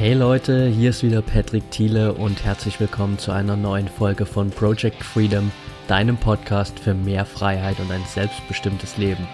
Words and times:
Hey 0.00 0.14
Leute, 0.14 0.66
hier 0.66 0.88
ist 0.88 1.02
wieder 1.02 1.20
Patrick 1.20 1.70
Thiele 1.70 2.14
und 2.14 2.42
herzlich 2.42 2.80
willkommen 2.80 3.18
zu 3.18 3.32
einer 3.32 3.54
neuen 3.54 3.86
Folge 3.86 4.24
von 4.24 4.48
Project 4.48 5.04
Freedom, 5.04 5.52
deinem 5.88 6.16
Podcast 6.16 6.80
für 6.80 6.94
mehr 6.94 7.26
Freiheit 7.26 7.78
und 7.80 7.92
ein 7.92 8.02
selbstbestimmtes 8.06 8.96
Leben. 8.96 9.28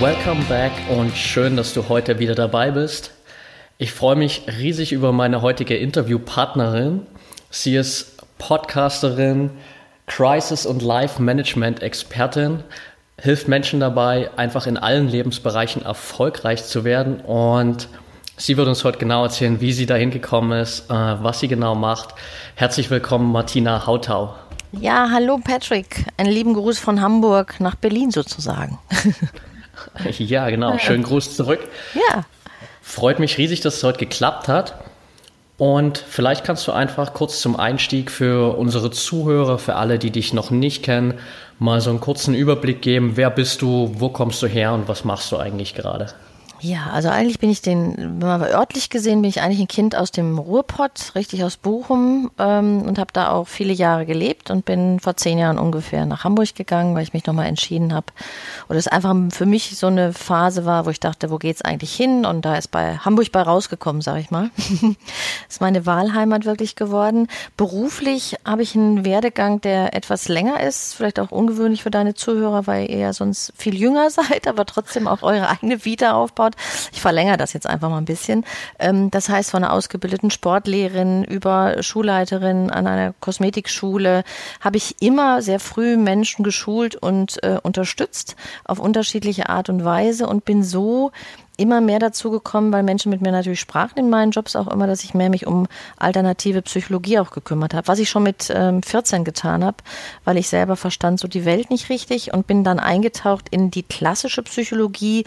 Welcome 0.00 0.42
back 0.48 0.72
und 0.90 1.16
schön, 1.16 1.56
dass 1.56 1.72
du 1.72 1.88
heute 1.88 2.18
wieder 2.18 2.34
dabei 2.34 2.72
bist. 2.72 3.12
Ich 3.76 3.92
freue 3.92 4.14
mich 4.14 4.42
riesig 4.46 4.92
über 4.92 5.10
meine 5.10 5.42
heutige 5.42 5.76
Interviewpartnerin. 5.76 7.06
Sie 7.50 7.74
ist 7.74 8.22
Podcasterin, 8.38 9.50
Crisis- 10.06 10.64
und 10.64 10.80
Life-Management-Expertin, 10.80 12.62
hilft 13.20 13.48
Menschen 13.48 13.80
dabei, 13.80 14.30
einfach 14.36 14.68
in 14.68 14.76
allen 14.76 15.08
Lebensbereichen 15.08 15.82
erfolgreich 15.82 16.64
zu 16.64 16.84
werden. 16.84 17.20
Und 17.20 17.88
sie 18.36 18.56
wird 18.56 18.68
uns 18.68 18.84
heute 18.84 18.98
genau 18.98 19.24
erzählen, 19.24 19.60
wie 19.60 19.72
sie 19.72 19.86
dahin 19.86 20.12
gekommen 20.12 20.52
ist, 20.52 20.88
äh, 20.88 20.94
was 20.94 21.40
sie 21.40 21.48
genau 21.48 21.74
macht. 21.74 22.14
Herzlich 22.54 22.90
willkommen, 22.90 23.32
Martina 23.32 23.86
Hautau. 23.86 24.36
Ja, 24.70 25.08
hallo 25.10 25.40
Patrick. 25.42 26.04
Einen 26.16 26.30
lieben 26.30 26.54
Gruß 26.54 26.78
von 26.78 27.00
Hamburg 27.00 27.58
nach 27.58 27.74
Berlin 27.74 28.12
sozusagen. 28.12 28.78
ja, 30.18 30.48
genau. 30.48 30.78
Schönen 30.78 31.02
Gruß 31.02 31.34
zurück. 31.34 31.60
Ja. 31.94 32.24
Freut 32.86 33.18
mich 33.18 33.38
riesig, 33.38 33.62
dass 33.62 33.78
es 33.78 33.82
heute 33.82 33.98
geklappt 33.98 34.46
hat. 34.46 34.74
Und 35.56 35.96
vielleicht 35.98 36.44
kannst 36.44 36.68
du 36.68 36.72
einfach 36.72 37.14
kurz 37.14 37.40
zum 37.40 37.56
Einstieg 37.56 38.10
für 38.10 38.58
unsere 38.58 38.90
Zuhörer, 38.90 39.58
für 39.58 39.76
alle, 39.76 39.98
die 39.98 40.10
dich 40.10 40.34
noch 40.34 40.50
nicht 40.50 40.82
kennen, 40.82 41.14
mal 41.58 41.80
so 41.80 41.88
einen 41.88 42.00
kurzen 42.00 42.34
Überblick 42.34 42.82
geben. 42.82 43.12
Wer 43.16 43.30
bist 43.30 43.62
du, 43.62 43.92
wo 43.94 44.10
kommst 44.10 44.42
du 44.42 44.46
her 44.46 44.74
und 44.74 44.86
was 44.86 45.02
machst 45.02 45.32
du 45.32 45.38
eigentlich 45.38 45.74
gerade? 45.74 46.08
Ja, 46.64 46.88
also 46.94 47.10
eigentlich 47.10 47.40
bin 47.40 47.50
ich 47.50 47.60
den, 47.60 48.22
örtlich 48.22 48.88
gesehen 48.88 49.20
bin 49.20 49.28
ich 49.28 49.42
eigentlich 49.42 49.60
ein 49.60 49.68
Kind 49.68 49.94
aus 49.94 50.12
dem 50.12 50.38
Ruhrpott, 50.38 51.14
richtig 51.14 51.44
aus 51.44 51.58
Bochum 51.58 52.30
ähm, 52.38 52.80
und 52.80 52.98
habe 52.98 53.12
da 53.12 53.32
auch 53.32 53.46
viele 53.46 53.74
Jahre 53.74 54.06
gelebt 54.06 54.50
und 54.50 54.64
bin 54.64 54.98
vor 54.98 55.14
zehn 55.14 55.36
Jahren 55.36 55.58
ungefähr 55.58 56.06
nach 56.06 56.24
Hamburg 56.24 56.54
gegangen, 56.54 56.94
weil 56.94 57.02
ich 57.02 57.12
mich 57.12 57.26
nochmal 57.26 57.48
entschieden 57.48 57.92
habe. 57.92 58.06
Oder 58.70 58.78
es 58.78 58.88
einfach 58.88 59.14
für 59.30 59.44
mich 59.44 59.76
so 59.76 59.88
eine 59.88 60.14
Phase 60.14 60.64
war, 60.64 60.86
wo 60.86 60.90
ich 60.90 61.00
dachte, 61.00 61.28
wo 61.28 61.36
geht's 61.36 61.60
eigentlich 61.60 61.94
hin? 61.94 62.24
Und 62.24 62.46
da 62.46 62.56
ist 62.56 62.70
bei 62.70 62.96
Hamburg 62.96 63.30
bei 63.30 63.42
rausgekommen, 63.42 64.00
sage 64.00 64.20
ich 64.20 64.30
mal. 64.30 64.48
ist 65.50 65.60
meine 65.60 65.84
Wahlheimat 65.84 66.46
wirklich 66.46 66.76
geworden. 66.76 67.28
Beruflich 67.58 68.36
habe 68.46 68.62
ich 68.62 68.74
einen 68.74 69.04
Werdegang, 69.04 69.60
der 69.60 69.92
etwas 69.92 70.28
länger 70.28 70.62
ist, 70.62 70.94
vielleicht 70.94 71.20
auch 71.20 71.30
ungewöhnlich 71.30 71.82
für 71.82 71.90
deine 71.90 72.14
Zuhörer, 72.14 72.66
weil 72.66 72.90
ihr 72.90 72.98
ja 73.00 73.12
sonst 73.12 73.52
viel 73.54 73.74
jünger 73.74 74.08
seid, 74.30 74.48
aber 74.48 74.64
trotzdem 74.64 75.06
auch 75.06 75.22
eure 75.22 75.50
eigene 75.50 75.84
Vita 75.84 76.12
aufbaut. 76.14 76.53
Ich 76.92 77.00
verlängere 77.00 77.36
das 77.36 77.52
jetzt 77.52 77.66
einfach 77.66 77.88
mal 77.90 77.98
ein 77.98 78.04
bisschen. 78.04 78.44
Ähm, 78.78 79.10
das 79.10 79.28
heißt, 79.28 79.50
von 79.50 79.64
einer 79.64 79.72
ausgebildeten 79.72 80.30
Sportlehrerin 80.30 81.24
über 81.24 81.82
Schulleiterin 81.82 82.70
an 82.70 82.86
einer 82.86 83.14
Kosmetikschule 83.20 84.24
habe 84.60 84.76
ich 84.76 84.96
immer 85.00 85.42
sehr 85.42 85.60
früh 85.60 85.96
Menschen 85.96 86.44
geschult 86.44 86.96
und 86.96 87.42
äh, 87.42 87.58
unterstützt 87.62 88.36
auf 88.64 88.78
unterschiedliche 88.78 89.48
Art 89.48 89.68
und 89.68 89.84
Weise 89.84 90.26
und 90.26 90.44
bin 90.44 90.62
so 90.62 91.12
immer 91.56 91.80
mehr 91.80 91.98
dazu 91.98 92.30
gekommen, 92.30 92.72
weil 92.72 92.82
Menschen 92.82 93.10
mit 93.10 93.20
mir 93.20 93.32
natürlich 93.32 93.60
sprachen 93.60 93.98
in 93.98 94.10
meinen 94.10 94.32
Jobs 94.32 94.56
auch 94.56 94.68
immer, 94.68 94.86
dass 94.86 95.04
ich 95.04 95.14
mehr 95.14 95.30
mich 95.30 95.46
um 95.46 95.66
alternative 95.96 96.62
Psychologie 96.62 97.18
auch 97.18 97.30
gekümmert 97.30 97.74
habe, 97.74 97.86
was 97.86 97.98
ich 97.98 98.10
schon 98.10 98.24
mit 98.24 98.52
ähm, 98.54 98.82
14 98.82 99.24
getan 99.24 99.64
habe, 99.64 99.76
weil 100.24 100.36
ich 100.36 100.48
selber 100.48 100.76
verstand 100.76 101.20
so 101.20 101.28
die 101.28 101.44
Welt 101.44 101.70
nicht 101.70 101.90
richtig 101.90 102.34
und 102.34 102.46
bin 102.46 102.64
dann 102.64 102.80
eingetaucht 102.80 103.48
in 103.50 103.70
die 103.70 103.82
klassische 103.82 104.42
Psychologie, 104.42 105.24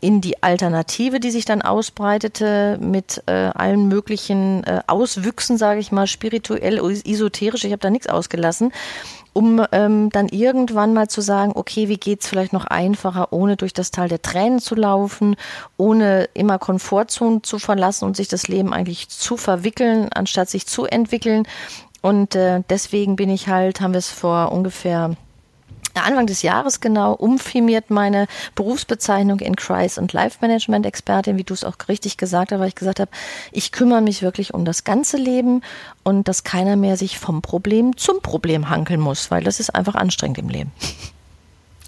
in 0.00 0.20
die 0.20 0.42
Alternative, 0.42 1.20
die 1.20 1.30
sich 1.30 1.44
dann 1.44 1.62
ausbreitete 1.62 2.78
mit 2.80 3.22
äh, 3.26 3.32
allen 3.32 3.88
möglichen 3.88 4.64
äh, 4.64 4.80
Auswüchsen, 4.86 5.58
sage 5.58 5.80
ich 5.80 5.92
mal, 5.92 6.06
spirituell, 6.06 6.78
esoterisch. 6.78 7.64
Ich 7.64 7.72
habe 7.72 7.80
da 7.80 7.90
nichts 7.90 8.06
ausgelassen, 8.06 8.72
um 9.32 9.64
ähm, 9.72 10.10
dann 10.10 10.28
irgendwann 10.28 10.94
mal 10.94 11.08
zu 11.08 11.20
sagen, 11.20 11.52
okay, 11.54 11.88
wie 11.88 11.96
geht's 11.96 12.26
vielleicht 12.26 12.52
noch 12.52 12.66
einfacher, 12.66 13.32
ohne 13.32 13.56
durch 13.56 13.72
das 13.72 13.90
Tal 13.90 14.08
der 14.08 14.22
Tränen 14.22 14.60
zu 14.60 14.74
laufen, 14.74 15.36
ohne 15.76 16.28
immer 16.34 16.58
Komfortzonen 16.58 17.42
zu 17.42 17.58
verlassen 17.58 18.04
und 18.04 18.16
sich 18.16 18.28
das 18.28 18.48
Leben 18.48 18.72
eigentlich 18.72 19.08
zu 19.08 19.36
verwickeln, 19.36 20.08
anstatt 20.12 20.48
sich 20.48 20.66
zu 20.66 20.84
entwickeln. 20.84 21.46
Und 22.02 22.34
äh, 22.34 22.62
deswegen 22.68 23.16
bin 23.16 23.30
ich 23.30 23.48
halt, 23.48 23.80
haben 23.80 23.92
wir 23.92 23.98
es 23.98 24.10
vor 24.10 24.52
ungefähr 24.52 25.16
Anfang 25.94 26.26
des 26.26 26.42
Jahres 26.42 26.80
genau 26.80 27.12
umfirmiert 27.12 27.90
meine 27.90 28.26
Berufsbezeichnung 28.54 29.40
in 29.40 29.56
Crisis 29.56 29.98
und 29.98 30.12
Life 30.12 30.38
Management 30.40 30.86
Expertin, 30.86 31.36
wie 31.36 31.44
du 31.44 31.54
es 31.54 31.64
auch 31.64 31.76
richtig 31.88 32.16
gesagt 32.16 32.52
hast, 32.52 32.60
weil 32.60 32.68
ich 32.68 32.74
gesagt 32.74 33.00
habe, 33.00 33.10
ich 33.52 33.72
kümmere 33.72 34.00
mich 34.00 34.22
wirklich 34.22 34.54
um 34.54 34.64
das 34.64 34.84
ganze 34.84 35.16
Leben 35.16 35.62
und 36.04 36.28
dass 36.28 36.44
keiner 36.44 36.76
mehr 36.76 36.96
sich 36.96 37.18
vom 37.18 37.42
Problem 37.42 37.96
zum 37.96 38.20
Problem 38.20 38.70
hankeln 38.70 39.00
muss, 39.00 39.30
weil 39.30 39.42
das 39.42 39.60
ist 39.60 39.74
einfach 39.74 39.94
anstrengend 39.94 40.38
im 40.38 40.48
Leben. 40.48 40.72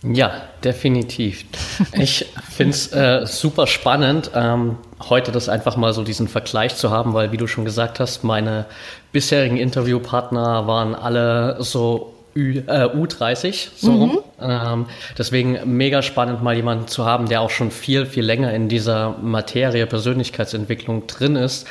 Ja, 0.05 0.33
definitiv. 0.65 1.45
Ich 1.93 2.27
finde 2.51 2.73
es 2.73 2.93
äh, 2.93 3.25
super 3.25 3.69
spannend, 3.69 4.33
ähm, 4.35 4.77
heute 5.09 5.31
das 5.31 5.49
einfach 5.49 5.77
mal 5.77 5.93
so 5.93 6.03
diesen 6.03 6.27
Vergleich 6.27 6.75
zu 6.75 6.91
haben, 6.91 7.15
weil 7.15 7.31
wie 7.31 7.37
du 7.37 7.47
schon 7.47 7.65
gesagt 7.65 8.01
hast, 8.01 8.25
meine 8.25 8.67
bisherigen 9.13 9.59
Interviewpartner 9.59 10.67
waren 10.67 10.97
alle 10.97 11.63
so 11.63 12.12
Ü, 12.35 12.59
äh, 12.67 12.87
U30, 12.87 13.69
so 13.77 13.93
mhm. 13.93 14.19
Ähm, 14.41 14.87
deswegen 15.17 15.77
mega 15.77 16.03
spannend, 16.03 16.43
mal 16.43 16.57
jemanden 16.57 16.89
zu 16.89 17.05
haben, 17.05 17.29
der 17.29 17.43
auch 17.43 17.51
schon 17.51 17.71
viel, 17.71 18.07
viel 18.07 18.25
länger 18.25 18.53
in 18.53 18.69
dieser 18.69 19.17
Materie 19.23 19.87
Persönlichkeitsentwicklung 19.87 21.07
drin 21.07 21.37
ist. 21.37 21.69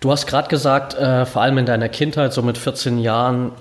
Du 0.00 0.10
hast 0.10 0.26
gerade 0.26 0.48
gesagt, 0.48 0.94
äh, 0.94 1.26
vor 1.26 1.42
allem 1.42 1.58
in 1.58 1.66
deiner 1.66 1.88
Kindheit, 1.88 2.32
so 2.32 2.42
mit 2.42 2.58
14 2.58 2.98
Jahren, 2.98 3.52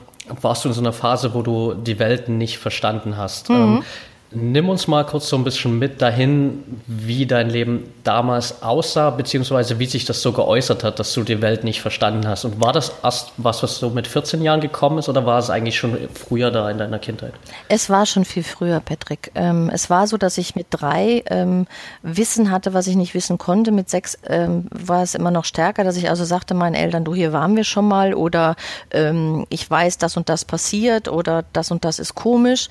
warst 0.41 0.65
du 0.65 0.69
in 0.69 0.73
so 0.73 0.81
einer 0.81 0.93
Phase, 0.93 1.33
wo 1.33 1.41
du 1.41 1.73
die 1.73 1.99
Welt 1.99 2.29
nicht 2.29 2.57
verstanden 2.57 3.17
hast. 3.17 3.49
Mhm. 3.49 3.55
Ähm, 3.55 3.83
Nimm 4.31 4.67
uns 4.67 4.87
mal 4.87 5.05
kurz 5.05 5.29
so 5.29 5.37
ein 5.37 5.45
bisschen 5.45 5.79
mit 5.79 6.01
dahin, 6.01 6.63
wie 6.85 7.25
dein 7.25 7.49
Leben 7.49 7.93
damals 8.03 8.61
aussah, 8.61 9.09
beziehungsweise 9.09 9.79
wie 9.79 9.85
sich 9.85 10.03
das 10.03 10.21
so 10.21 10.33
geäußert 10.33 10.83
hat, 10.83 10.99
dass 10.99 11.13
du 11.13 11.23
die 11.23 11.41
Welt 11.41 11.63
nicht 11.63 11.81
verstanden 11.81 12.27
hast. 12.27 12.43
Und 12.43 12.59
war 12.59 12.73
das 12.73 12.91
erst 13.03 13.31
was, 13.37 13.63
was 13.63 13.77
so 13.77 13.89
mit 13.89 14.05
14 14.05 14.41
Jahren 14.41 14.59
gekommen 14.59 14.97
ist, 14.97 15.07
oder 15.07 15.25
war 15.25 15.39
es 15.39 15.49
eigentlich 15.49 15.77
schon 15.77 15.97
früher 16.13 16.51
da 16.51 16.69
in 16.69 16.77
deiner 16.77 16.99
Kindheit? 16.99 17.31
Es 17.69 17.89
war 17.89 18.05
schon 18.05 18.25
viel 18.25 18.43
früher, 18.43 18.81
Patrick. 18.81 19.31
Ähm, 19.33 19.69
es 19.73 19.89
war 19.89 20.07
so, 20.07 20.17
dass 20.17 20.37
ich 20.37 20.55
mit 20.55 20.67
drei 20.71 21.23
ähm, 21.27 21.65
Wissen 22.01 22.51
hatte, 22.51 22.73
was 22.73 22.87
ich 22.87 22.97
nicht 22.97 23.13
wissen 23.13 23.37
konnte. 23.37 23.71
Mit 23.71 23.89
sechs 23.89 24.17
ähm, 24.27 24.67
war 24.71 25.03
es 25.03 25.15
immer 25.15 25.31
noch 25.31 25.45
stärker, 25.45 25.85
dass 25.85 25.95
ich 25.95 26.09
also 26.09 26.25
sagte 26.25 26.53
meinen 26.53 26.75
Eltern, 26.75 27.05
du, 27.05 27.15
hier 27.15 27.31
waren 27.31 27.55
wir 27.55 27.63
schon 27.63 27.87
mal, 27.87 28.13
oder 28.13 28.57
ähm, 28.91 29.45
ich 29.49 29.69
weiß, 29.69 29.99
das 29.99 30.17
und 30.17 30.27
das 30.27 30.43
passiert, 30.43 31.07
oder 31.07 31.45
das 31.53 31.71
und 31.71 31.85
das 31.85 31.99
ist 31.99 32.13
komisch. 32.13 32.67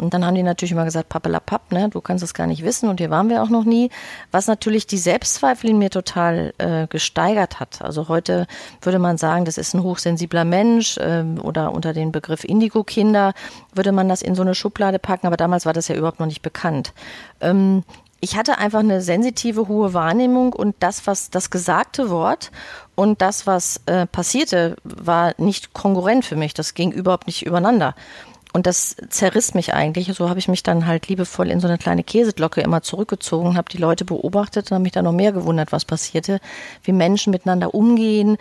Und 0.00 0.14
dann 0.14 0.24
haben 0.24 0.34
die 0.34 0.42
natürlich 0.42 0.72
immer 0.72 0.84
gesagt, 0.84 0.99
pappelapapp, 1.08 1.72
ne, 1.72 1.88
du 1.88 2.00
kannst 2.00 2.22
es 2.22 2.34
gar 2.34 2.46
nicht 2.46 2.64
wissen 2.64 2.88
und 2.88 3.00
hier 3.00 3.10
waren 3.10 3.28
wir 3.28 3.42
auch 3.42 3.48
noch 3.48 3.64
nie. 3.64 3.90
Was 4.30 4.46
natürlich 4.46 4.86
die 4.86 4.98
Selbstzweifel 4.98 5.70
in 5.70 5.78
mir 5.78 5.90
total 5.90 6.52
äh, 6.58 6.86
gesteigert 6.86 7.60
hat. 7.60 7.82
Also 7.82 8.08
heute 8.08 8.46
würde 8.82 8.98
man 8.98 9.16
sagen, 9.18 9.44
das 9.44 9.58
ist 9.58 9.74
ein 9.74 9.82
hochsensibler 9.82 10.44
Mensch 10.44 10.98
äh, 10.98 11.24
oder 11.42 11.72
unter 11.72 11.92
den 11.92 12.12
Begriff 12.12 12.44
Indigo-Kinder 12.44 13.32
würde 13.74 13.92
man 13.92 14.08
das 14.08 14.22
in 14.22 14.34
so 14.34 14.42
eine 14.42 14.54
Schublade 14.54 14.98
packen, 14.98 15.26
aber 15.26 15.36
damals 15.36 15.66
war 15.66 15.72
das 15.72 15.88
ja 15.88 15.94
überhaupt 15.94 16.20
noch 16.20 16.26
nicht 16.26 16.42
bekannt. 16.42 16.92
Ähm, 17.40 17.82
ich 18.20 18.36
hatte 18.36 18.58
einfach 18.58 18.80
eine 18.80 19.00
sensitive, 19.00 19.66
hohe 19.68 19.94
Wahrnehmung 19.94 20.52
und 20.52 20.76
das, 20.80 21.06
was 21.06 21.30
das 21.30 21.50
gesagte 21.50 22.10
Wort 22.10 22.50
und 22.94 23.22
das, 23.22 23.46
was 23.46 23.80
äh, 23.86 24.06
passierte, 24.06 24.76
war 24.84 25.32
nicht 25.38 25.72
kongruent 25.72 26.24
für 26.24 26.36
mich. 26.36 26.52
Das 26.52 26.74
ging 26.74 26.92
überhaupt 26.92 27.26
nicht 27.26 27.46
übereinander. 27.46 27.94
Und 28.52 28.66
das 28.66 28.96
zerriss 29.10 29.54
mich 29.54 29.74
eigentlich. 29.74 30.12
So 30.14 30.28
habe 30.28 30.38
ich 30.38 30.48
mich 30.48 30.62
dann 30.62 30.86
halt 30.86 31.08
liebevoll 31.08 31.50
in 31.50 31.60
so 31.60 31.68
eine 31.68 31.78
kleine 31.78 32.02
Käseglocke 32.02 32.60
immer 32.60 32.82
zurückgezogen, 32.82 33.56
habe 33.56 33.70
die 33.70 33.78
Leute 33.78 34.04
beobachtet 34.04 34.70
und 34.70 34.74
habe 34.74 34.82
mich 34.82 34.92
dann 34.92 35.04
noch 35.04 35.12
mehr 35.12 35.32
gewundert, 35.32 35.72
was 35.72 35.84
passierte, 35.84 36.40
wie 36.82 36.92
Menschen 36.92 37.30
miteinander 37.30 37.74
umgehen 37.74 38.38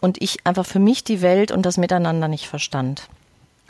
und 0.00 0.20
ich 0.22 0.46
einfach 0.46 0.66
für 0.66 0.78
mich 0.78 1.04
die 1.04 1.20
Welt 1.20 1.52
und 1.52 1.66
das 1.66 1.76
Miteinander 1.76 2.28
nicht 2.28 2.46
verstand. 2.46 3.08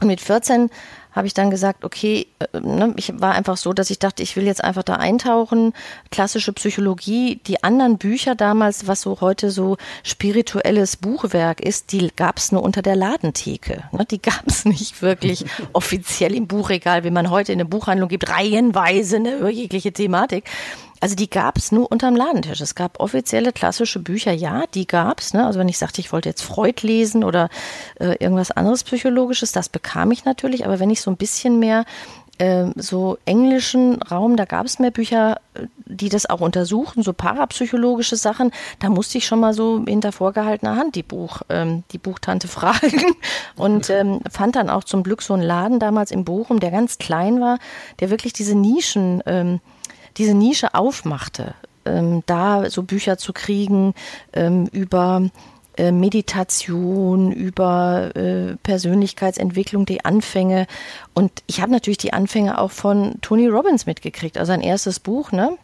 Und 0.01 0.07
mit 0.07 0.21
14 0.21 0.71
habe 1.13 1.27
ich 1.27 1.35
dann 1.35 1.51
gesagt, 1.51 1.85
okay, 1.85 2.29
äh, 2.39 2.61
ne, 2.61 2.95
ich 2.97 3.13
war 3.21 3.35
einfach 3.35 3.57
so, 3.57 3.73
dass 3.73 3.91
ich 3.91 3.99
dachte, 3.99 4.23
ich 4.23 4.37
will 4.37 4.45
jetzt 4.45 4.63
einfach 4.63 4.83
da 4.83 4.95
eintauchen, 4.95 5.73
klassische 6.11 6.53
Psychologie, 6.53 7.41
die 7.47 7.63
anderen 7.65 7.99
Bücher 7.99 8.35
damals, 8.35 8.87
was 8.87 9.03
so 9.03 9.21
heute 9.21 9.51
so 9.51 9.77
spirituelles 10.05 10.97
Buchwerk 10.97 11.61
ist, 11.61 11.93
die 11.93 12.11
gab 12.15 12.39
es 12.39 12.53
nur 12.53 12.63
unter 12.63 12.83
der 12.83 12.97
Ladentheke. 12.97 13.85
Ne, 13.93 14.05
die 14.05 14.23
gab 14.23 14.47
es 14.47 14.65
nicht 14.65 15.03
wirklich 15.03 15.45
offiziell 15.73 16.35
im 16.35 16.47
Buchregal, 16.47 17.05
wie 17.05 17.11
man 17.11 17.31
heute 17.31 17.53
in 17.53 17.61
eine 17.61 17.69
Buchhandlung 17.69 18.09
gibt, 18.09 18.31
reihenweise, 18.31 19.21
ne, 19.21 19.51
jegliche 19.51 19.93
Thematik. 19.93 20.45
Also 21.01 21.15
die 21.17 21.31
gab 21.31 21.57
es 21.57 21.73
nur 21.73 21.91
unterm 21.91 22.15
Ladentisch. 22.15 22.61
Es 22.61 22.75
gab 22.75 23.01
offizielle 23.01 23.53
klassische 23.53 24.01
Bücher, 24.01 24.33
ja, 24.33 24.65
die 24.75 24.87
gab 24.87 25.21
es. 25.21 25.33
Ne? 25.33 25.47
Also 25.47 25.59
wenn 25.59 25.69
ich 25.69 25.79
sagte, 25.79 26.01
ich 26.01 26.13
wollte 26.13 26.29
jetzt 26.29 26.43
Freud 26.43 26.87
lesen 26.87 27.25
oder 27.25 27.49
äh, 27.99 28.17
irgendwas 28.21 28.51
anderes 28.51 28.85
Psychologisches, 28.85 29.53
das 29.53 29.71
bekam 29.71 30.11
ich 30.13 30.25
natürlich. 30.25 30.67
Aber 30.67 30.79
wenn 30.79 30.91
ich 30.91 31.01
so 31.01 31.11
ein 31.11 31.17
bisschen 31.17 31.59
mehr 31.59 31.85
ähm, 32.41 32.73
so 32.77 33.19
englischen 33.27 34.01
Raum, 34.03 34.37
da 34.37 34.47
gab 34.47 34.65
es 34.65 34.79
mehr 34.79 34.91
Bücher, 34.91 35.41
äh, 35.53 35.67
die 35.85 36.09
das 36.09 36.29
auch 36.29 36.41
untersuchen, 36.41 37.03
so 37.03 37.13
parapsychologische 37.13 38.17
Sachen. 38.17 38.51
Da 38.79 38.89
musste 38.89 39.19
ich 39.19 39.27
schon 39.27 39.41
mal 39.41 39.53
so 39.53 39.85
hinter 39.87 40.11
vorgehaltener 40.11 40.75
Hand 40.75 40.95
die 40.95 41.03
Buch, 41.03 41.43
ähm, 41.51 41.85
die 41.93 41.99
Buchtante 41.99 42.49
fragen 42.49 43.15
und 43.57 43.91
ähm, 43.91 44.21
fand 44.31 44.57
dann 44.57 44.71
auch 44.71 44.85
zum 44.85 45.03
Glück 45.03 45.21
so 45.21 45.35
einen 45.35 45.43
Laden 45.43 45.81
damals 45.81 46.11
in 46.11 46.25
Bochum, 46.25 46.61
der 46.61 46.71
ganz 46.71 46.97
klein 46.97 47.43
war, 47.43 47.59
der 48.01 48.09
wirklich 48.09 48.33
diese 48.33 48.55
Nischen, 48.55 49.23
ähm, 49.27 49.61
diese 50.21 50.35
Nische 50.35 50.75
aufmachte, 50.75 51.55
ähm, 51.87 52.23
da 52.27 52.69
so 52.69 52.83
Bücher 52.83 53.17
zu 53.17 53.33
kriegen 53.33 53.95
ähm, 54.35 54.67
über 54.71 55.31
äh, 55.79 55.93
Meditation, 55.93 57.33
über 57.33 58.15
äh, 58.15 58.57
Persönlichkeitsentwicklung, 58.63 59.87
die 59.87 60.05
Anfänge. 60.05 60.67
Und 61.15 61.33
ich 61.47 61.63
habe 61.63 61.73
natürlich 61.73 61.97
die 61.97 62.13
Anfänge 62.13 62.59
auch 62.59 62.71
von 62.71 63.15
Tony 63.23 63.47
Robbins 63.47 63.87
mitgekriegt, 63.87 64.37
also 64.37 64.53
ein 64.53 64.61
erstes 64.61 65.01
Buch, 65.01 65.33
ne? 65.33 65.57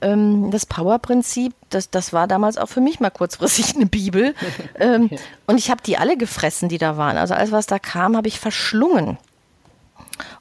Ähm, 0.00 0.50
das 0.50 0.64
Power-Prinzip, 0.64 1.52
das, 1.68 1.90
das 1.90 2.14
war 2.14 2.26
damals 2.26 2.56
auch 2.56 2.68
für 2.68 2.80
mich 2.80 2.98
mal 2.98 3.10
kurzfristig 3.10 3.74
eine 3.76 3.84
Bibel. 3.84 4.34
Ähm, 4.78 5.10
und 5.46 5.58
ich 5.58 5.70
habe 5.70 5.82
die 5.82 5.98
alle 5.98 6.16
gefressen, 6.16 6.70
die 6.70 6.78
da 6.78 6.96
waren. 6.96 7.18
Also 7.18 7.34
alles, 7.34 7.52
was 7.52 7.66
da 7.66 7.78
kam, 7.78 8.16
habe 8.16 8.28
ich 8.28 8.40
verschlungen. 8.40 9.18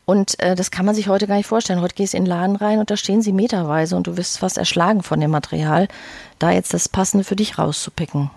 Und 0.06 0.40
äh, 0.40 0.56
das 0.56 0.72
kann 0.72 0.86
man 0.86 0.96
sich 0.96 1.08
heute 1.08 1.28
gar 1.28 1.36
nicht 1.36 1.48
vorstellen. 1.48 1.82
Heute 1.82 1.96
gehst 1.96 2.14
du 2.14 2.18
in 2.18 2.26
den 2.26 2.30
Laden 2.30 2.56
rein 2.56 2.80
und 2.80 2.90
da 2.90 2.98
stehen 2.98 3.22
sie 3.22 3.34
meterweise 3.34 3.96
und 3.96 4.08
du 4.08 4.18
wirst 4.18 4.40
fast 4.40 4.58
erschlagen 4.58 5.04
von 5.04 5.20
dem 5.20 5.32
Material, 5.32 5.88
da 6.40 6.52
jetzt 6.52 6.74
das 6.74 6.90
Passende 6.90 7.24
für 7.24 7.36
dich 7.36 7.58
rauszupicken. 7.58 8.30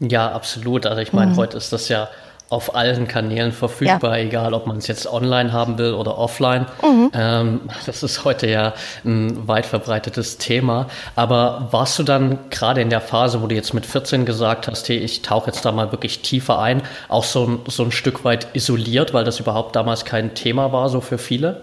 Ja, 0.00 0.30
absolut. 0.32 0.86
Also 0.86 1.00
ich 1.00 1.12
meine, 1.12 1.32
mhm. 1.32 1.36
heute 1.36 1.56
ist 1.56 1.72
das 1.72 1.88
ja 1.88 2.08
auf 2.48 2.76
allen 2.76 3.08
Kanälen 3.08 3.52
verfügbar, 3.52 4.16
ja. 4.16 4.24
egal 4.24 4.54
ob 4.54 4.66
man 4.66 4.76
es 4.76 4.86
jetzt 4.86 5.12
online 5.12 5.52
haben 5.52 5.78
will 5.78 5.94
oder 5.94 6.16
offline. 6.16 6.66
Mhm. 6.82 7.10
Ähm, 7.12 7.60
das 7.86 8.02
ist 8.04 8.24
heute 8.24 8.48
ja 8.48 8.74
ein 9.04 9.48
weit 9.48 9.66
verbreitetes 9.66 10.38
Thema. 10.38 10.86
Aber 11.16 11.68
warst 11.72 11.98
du 11.98 12.04
dann 12.04 12.38
gerade 12.50 12.80
in 12.80 12.90
der 12.90 13.00
Phase, 13.00 13.42
wo 13.42 13.48
du 13.48 13.54
jetzt 13.54 13.74
mit 13.74 13.84
14 13.84 14.24
gesagt 14.24 14.68
hast, 14.68 14.88
hey, 14.88 14.98
ich 14.98 15.22
tauche 15.22 15.50
jetzt 15.50 15.64
da 15.64 15.72
mal 15.72 15.90
wirklich 15.90 16.22
tiefer 16.22 16.60
ein, 16.60 16.82
auch 17.08 17.24
so, 17.24 17.60
so 17.66 17.82
ein 17.82 17.92
Stück 17.92 18.24
weit 18.24 18.48
isoliert, 18.54 19.12
weil 19.12 19.24
das 19.24 19.40
überhaupt 19.40 19.74
damals 19.74 20.04
kein 20.04 20.34
Thema 20.34 20.72
war, 20.72 20.88
so 20.88 21.00
für 21.00 21.18
viele? 21.18 21.62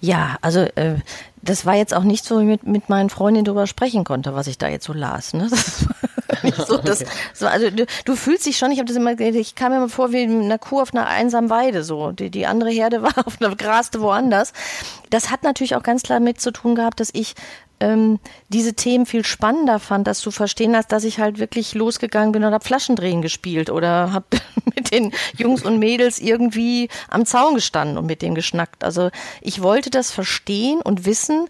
Ja, 0.00 0.36
also 0.40 0.60
äh, 0.74 0.96
das 1.42 1.64
war 1.64 1.74
jetzt 1.74 1.94
auch 1.94 2.02
nicht 2.02 2.24
so, 2.24 2.38
wie 2.38 2.42
ich 2.42 2.48
mit, 2.48 2.66
mit 2.66 2.88
meinen 2.88 3.10
Freundinnen 3.10 3.44
darüber 3.44 3.66
sprechen 3.66 4.04
konnte, 4.04 4.34
was 4.34 4.46
ich 4.48 4.58
da 4.58 4.68
jetzt 4.68 4.86
so 4.86 4.92
las. 4.92 5.32
Ne? 5.34 5.48
so, 6.66 6.78
das, 6.78 7.04
so, 7.32 7.46
also 7.46 7.70
du, 7.70 7.86
du, 8.04 8.16
fühlst 8.16 8.46
dich 8.46 8.56
schon, 8.56 8.70
ich 8.70 8.78
habe 8.78 8.86
das 8.86 8.96
immer, 8.96 9.18
ich 9.18 9.54
kam 9.54 9.72
mir 9.72 9.80
mal 9.80 9.88
vor 9.88 10.12
wie 10.12 10.22
eine 10.22 10.58
Kuh 10.58 10.80
auf 10.80 10.94
einer 10.94 11.06
einsamen 11.06 11.50
Weide, 11.50 11.84
so. 11.84 12.12
Die, 12.12 12.30
die 12.30 12.46
andere 12.46 12.70
Herde 12.70 13.02
war 13.02 13.26
auf 13.26 13.40
einer 13.40 13.54
Graste 13.56 14.00
woanders. 14.00 14.52
Das 15.10 15.30
hat 15.30 15.42
natürlich 15.42 15.76
auch 15.76 15.82
ganz 15.82 16.02
klar 16.02 16.20
mit 16.20 16.40
zu 16.40 16.50
tun 16.50 16.74
gehabt, 16.74 17.00
dass 17.00 17.10
ich 17.12 17.34
ähm, 17.80 18.20
diese 18.48 18.74
Themen 18.74 19.04
viel 19.04 19.24
spannender 19.24 19.78
fand, 19.78 20.06
das 20.06 20.20
zu 20.20 20.30
verstehen, 20.30 20.74
als 20.74 20.86
dass 20.86 21.04
ich 21.04 21.18
halt 21.18 21.38
wirklich 21.38 21.74
losgegangen 21.74 22.32
bin 22.32 22.44
und 22.44 22.52
habe 22.52 22.64
Flaschendrehen 22.64 23.20
gespielt 23.20 23.68
oder 23.68 24.12
habe 24.12 24.26
mit 24.74 24.92
den 24.92 25.12
Jungs 25.36 25.62
und 25.62 25.78
Mädels 25.78 26.18
irgendwie 26.18 26.88
am 27.08 27.26
Zaun 27.26 27.54
gestanden 27.54 27.98
und 27.98 28.06
mit 28.06 28.22
denen 28.22 28.34
geschnackt. 28.34 28.84
Also 28.84 29.10
ich 29.40 29.62
wollte 29.62 29.90
das 29.90 30.10
verstehen 30.10 30.80
und 30.80 31.04
wissen 31.04 31.48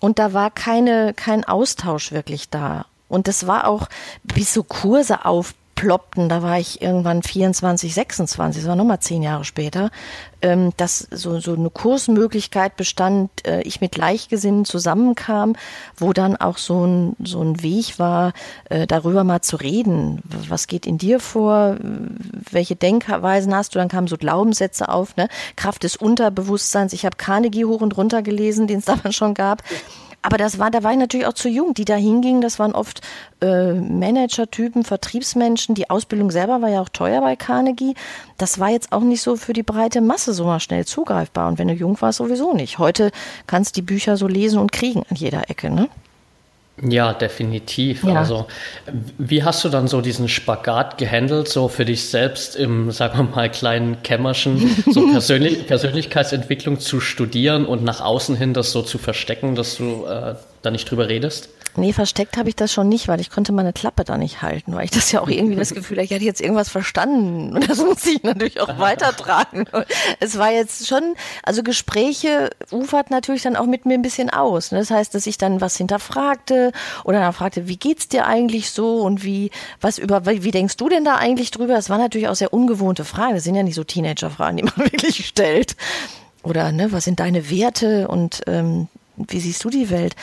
und 0.00 0.18
da 0.18 0.32
war 0.32 0.50
keine, 0.50 1.14
kein 1.14 1.44
Austausch 1.44 2.12
wirklich 2.12 2.50
da. 2.50 2.86
Und 3.08 3.28
das 3.28 3.46
war 3.46 3.66
auch, 3.66 3.88
bis 4.22 4.54
so 4.54 4.62
Kurse 4.62 5.24
aufploppten, 5.24 6.28
da 6.28 6.42
war 6.42 6.58
ich 6.58 6.80
irgendwann 6.80 7.22
24, 7.22 7.92
26, 7.92 8.62
das 8.62 8.68
war 8.68 8.76
nochmal 8.76 9.00
zehn 9.00 9.22
Jahre 9.22 9.44
später, 9.44 9.90
ähm, 10.40 10.72
dass 10.78 11.06
so, 11.10 11.38
so 11.38 11.54
eine 11.54 11.70
Kursmöglichkeit 11.70 12.76
bestand, 12.76 13.30
äh, 13.46 13.60
ich 13.62 13.80
mit 13.80 13.92
Gleichgesinnen 13.92 14.64
zusammenkam, 14.64 15.54
wo 15.96 16.12
dann 16.12 16.36
auch 16.36 16.56
so 16.58 16.86
ein, 16.86 17.16
so 17.22 17.42
ein 17.42 17.62
Weg 17.62 17.98
war, 17.98 18.32
äh, 18.70 18.86
darüber 18.86 19.22
mal 19.22 19.42
zu 19.42 19.56
reden. 19.56 20.22
Was 20.48 20.66
geht 20.66 20.86
in 20.86 20.96
dir 20.96 21.20
vor? 21.20 21.76
Welche 21.80 22.74
Denkweisen 22.74 23.54
hast 23.54 23.74
du? 23.74 23.78
Dann 23.78 23.88
kamen 23.88 24.06
so 24.06 24.16
Glaubenssätze 24.16 24.88
auf, 24.88 25.16
ne? 25.16 25.28
Kraft 25.56 25.82
des 25.82 25.96
Unterbewusstseins. 25.96 26.94
Ich 26.94 27.04
habe 27.04 27.16
Carnegie 27.16 27.66
hoch 27.66 27.82
und 27.82 27.96
runter 27.96 28.22
gelesen, 28.22 28.66
den 28.66 28.78
es 28.78 28.84
damals 28.86 29.14
schon 29.14 29.34
gab. 29.34 29.62
Aber 30.26 30.38
das 30.38 30.58
war, 30.58 30.70
da 30.70 30.82
war 30.82 30.92
ich 30.92 30.98
natürlich 30.98 31.26
auch 31.26 31.34
zu 31.34 31.50
jung, 31.50 31.74
die 31.74 31.84
da 31.84 31.96
hingingen. 31.96 32.40
Das 32.40 32.58
waren 32.58 32.74
oft 32.74 33.02
äh, 33.42 33.74
Managertypen, 33.74 34.82
Vertriebsmenschen. 34.82 35.74
Die 35.74 35.90
Ausbildung 35.90 36.30
selber 36.30 36.62
war 36.62 36.70
ja 36.70 36.80
auch 36.80 36.88
teuer 36.88 37.20
bei 37.20 37.36
Carnegie. 37.36 37.94
Das 38.38 38.58
war 38.58 38.70
jetzt 38.70 38.90
auch 38.92 39.02
nicht 39.02 39.20
so 39.20 39.36
für 39.36 39.52
die 39.52 39.62
breite 39.62 40.00
Masse 40.00 40.32
so 40.32 40.46
mal 40.46 40.60
schnell 40.60 40.86
zugreifbar. 40.86 41.48
Und 41.48 41.58
wenn 41.58 41.68
du 41.68 41.74
jung 41.74 42.00
warst, 42.00 42.18
sowieso 42.18 42.54
nicht. 42.54 42.78
Heute 42.78 43.10
kannst 43.46 43.76
du 43.76 43.82
die 43.82 43.86
Bücher 43.86 44.16
so 44.16 44.26
lesen 44.26 44.58
und 44.58 44.72
kriegen 44.72 45.02
an 45.10 45.16
jeder 45.16 45.50
Ecke, 45.50 45.68
ne? 45.68 45.90
Ja, 46.82 47.12
definitiv. 47.12 48.02
Ja. 48.02 48.14
Also, 48.14 48.46
wie 49.16 49.44
hast 49.44 49.64
du 49.64 49.68
dann 49.68 49.86
so 49.86 50.00
diesen 50.00 50.28
Spagat 50.28 50.98
gehandelt, 50.98 51.48
so 51.48 51.68
für 51.68 51.84
dich 51.84 52.08
selbst 52.08 52.56
im, 52.56 52.90
sagen 52.90 53.16
wir 53.16 53.36
mal, 53.36 53.50
kleinen 53.50 54.02
Kämmerchen, 54.02 54.76
so 54.90 55.06
Persönlich 55.12 55.68
Persönlichkeitsentwicklung 55.68 56.80
zu 56.80 56.98
studieren 57.00 57.64
und 57.64 57.84
nach 57.84 58.00
außen 58.00 58.34
hin 58.34 58.54
das 58.54 58.72
so 58.72 58.82
zu 58.82 58.98
verstecken, 58.98 59.54
dass 59.54 59.76
du 59.76 60.04
äh, 60.06 60.34
da 60.62 60.70
nicht 60.70 60.90
drüber 60.90 61.08
redest? 61.08 61.48
Nee, 61.76 61.92
versteckt 61.92 62.36
habe 62.36 62.48
ich 62.48 62.56
das 62.56 62.72
schon 62.72 62.88
nicht, 62.88 63.08
weil 63.08 63.20
ich 63.20 63.30
konnte 63.30 63.52
meine 63.52 63.72
Klappe 63.72 64.04
da 64.04 64.16
nicht 64.16 64.42
halten, 64.42 64.74
weil 64.74 64.84
ich 64.84 64.90
das 64.90 65.10
ja 65.10 65.20
auch 65.20 65.28
irgendwie 65.28 65.56
das 65.56 65.74
Gefühl 65.74 65.96
hatte, 65.96 66.04
ich 66.04 66.10
hätte 66.12 66.24
jetzt 66.24 66.40
irgendwas 66.40 66.68
verstanden 66.68 67.54
und 67.54 67.68
das 67.68 67.78
muss 67.78 68.06
ich 68.06 68.22
natürlich 68.22 68.60
auch 68.60 68.78
weitertragen. 68.78 69.66
Es 70.20 70.38
war 70.38 70.52
jetzt 70.52 70.86
schon, 70.86 71.14
also 71.42 71.62
Gespräche 71.62 72.50
ufert 72.70 73.10
natürlich 73.10 73.42
dann 73.42 73.56
auch 73.56 73.66
mit 73.66 73.86
mir 73.86 73.94
ein 73.94 74.02
bisschen 74.02 74.30
aus. 74.30 74.72
Ne? 74.72 74.78
Das 74.78 74.90
heißt, 74.90 75.14
dass 75.14 75.26
ich 75.26 75.38
dann 75.38 75.60
was 75.60 75.76
hinterfragte 75.76 76.72
oder 77.04 77.20
dann 77.20 77.32
fragte, 77.32 77.66
wie 77.66 77.76
geht's 77.76 78.08
dir 78.08 78.26
eigentlich 78.26 78.70
so 78.70 79.00
und 79.00 79.24
wie, 79.24 79.50
was 79.80 79.98
über, 79.98 80.24
wie 80.26 80.50
denkst 80.50 80.76
du 80.76 80.88
denn 80.88 81.04
da 81.04 81.16
eigentlich 81.16 81.50
drüber? 81.50 81.74
Das 81.74 81.90
waren 81.90 82.00
natürlich 82.00 82.28
auch 82.28 82.36
sehr 82.36 82.52
ungewohnte 82.52 83.04
Fragen. 83.04 83.34
Das 83.34 83.44
sind 83.44 83.54
ja 83.54 83.62
nicht 83.62 83.74
so 83.74 83.84
Teenager-Fragen, 83.84 84.58
die 84.58 84.62
man 84.64 84.76
wirklich 84.76 85.26
stellt. 85.26 85.76
Oder, 86.42 86.72
ne, 86.72 86.92
was 86.92 87.04
sind 87.04 87.20
deine 87.20 87.50
Werte 87.50 88.06
und 88.08 88.42
ähm, 88.46 88.88
wie 89.16 89.40
siehst 89.40 89.62
du 89.64 89.70
die 89.70 89.90
Welt? 89.90 90.14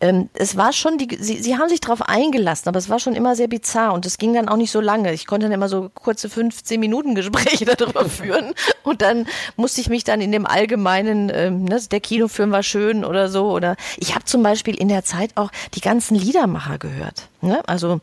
ähm, 0.00 0.28
es 0.34 0.56
war 0.56 0.72
schon, 0.72 0.98
die, 0.98 1.16
sie, 1.18 1.42
sie 1.42 1.56
haben 1.56 1.68
sich 1.68 1.80
darauf 1.80 2.02
eingelassen, 2.02 2.68
aber 2.68 2.78
es 2.78 2.90
war 2.90 2.98
schon 2.98 3.14
immer 3.14 3.34
sehr 3.34 3.48
bizarr 3.48 3.94
und 3.94 4.04
es 4.04 4.18
ging 4.18 4.34
dann 4.34 4.48
auch 4.48 4.56
nicht 4.56 4.70
so 4.70 4.80
lange. 4.80 5.12
Ich 5.12 5.26
konnte 5.26 5.46
dann 5.46 5.52
immer 5.52 5.68
so 5.68 5.90
kurze 5.94 6.28
15 6.28 6.78
Minuten 6.78 7.14
Gespräche 7.14 7.64
darüber 7.76 8.06
führen 8.08 8.52
und 8.82 9.00
dann 9.00 9.26
musste 9.56 9.80
ich 9.80 9.88
mich 9.88 10.04
dann 10.04 10.20
in 10.20 10.32
dem 10.32 10.44
allgemeinen, 10.44 11.30
ähm, 11.34 11.64
ne, 11.64 11.80
der 11.90 12.00
Kinofilm 12.00 12.50
war 12.50 12.62
schön 12.62 13.04
oder 13.04 13.28
so 13.28 13.50
oder 13.50 13.76
ich 13.96 14.14
habe 14.14 14.24
zum 14.24 14.42
Beispiel 14.42 14.74
in 14.74 14.88
der 14.88 15.04
Zeit 15.04 15.30
auch 15.34 15.50
die 15.74 15.80
ganzen 15.80 16.14
Liedermacher 16.14 16.78
gehört. 16.78 17.28
Ne? 17.40 17.62
Also 17.66 18.00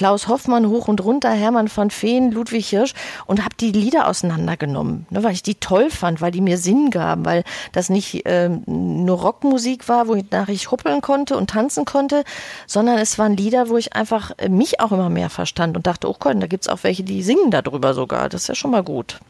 Klaus 0.00 0.28
Hoffmann 0.28 0.66
hoch 0.66 0.88
und 0.88 1.04
runter, 1.04 1.28
Hermann 1.28 1.68
von 1.68 1.90
Feen, 1.90 2.32
Ludwig 2.32 2.70
Hirsch 2.70 2.94
und 3.26 3.44
habe 3.44 3.54
die 3.60 3.70
Lieder 3.70 4.08
auseinandergenommen, 4.08 5.04
ne, 5.10 5.22
weil 5.22 5.34
ich 5.34 5.42
die 5.42 5.56
toll 5.56 5.90
fand, 5.90 6.22
weil 6.22 6.30
die 6.30 6.40
mir 6.40 6.56
Sinn 6.56 6.88
gaben, 6.88 7.26
weil 7.26 7.44
das 7.72 7.90
nicht 7.90 8.22
ähm, 8.24 8.62
nur 8.64 9.20
Rockmusik 9.20 9.90
war, 9.90 10.08
wo 10.08 10.14
ich 10.14 10.70
huppeln 10.70 11.02
konnte 11.02 11.36
und 11.36 11.50
tanzen 11.50 11.84
konnte, 11.84 12.24
sondern 12.66 12.96
es 12.96 13.18
waren 13.18 13.36
Lieder, 13.36 13.68
wo 13.68 13.76
ich 13.76 13.92
einfach 13.92 14.30
äh, 14.38 14.48
mich 14.48 14.80
auch 14.80 14.92
immer 14.92 15.10
mehr 15.10 15.28
verstand 15.28 15.76
und 15.76 15.86
dachte, 15.86 16.08
oh 16.08 16.16
Gott, 16.18 16.34
da 16.40 16.46
gibt's 16.46 16.68
auch 16.68 16.78
welche, 16.80 17.02
die 17.02 17.22
singen 17.22 17.50
darüber 17.50 17.92
sogar. 17.92 18.30
Das 18.30 18.40
ist 18.40 18.48
ja 18.48 18.54
schon 18.54 18.70
mal 18.70 18.82
gut. 18.82 19.20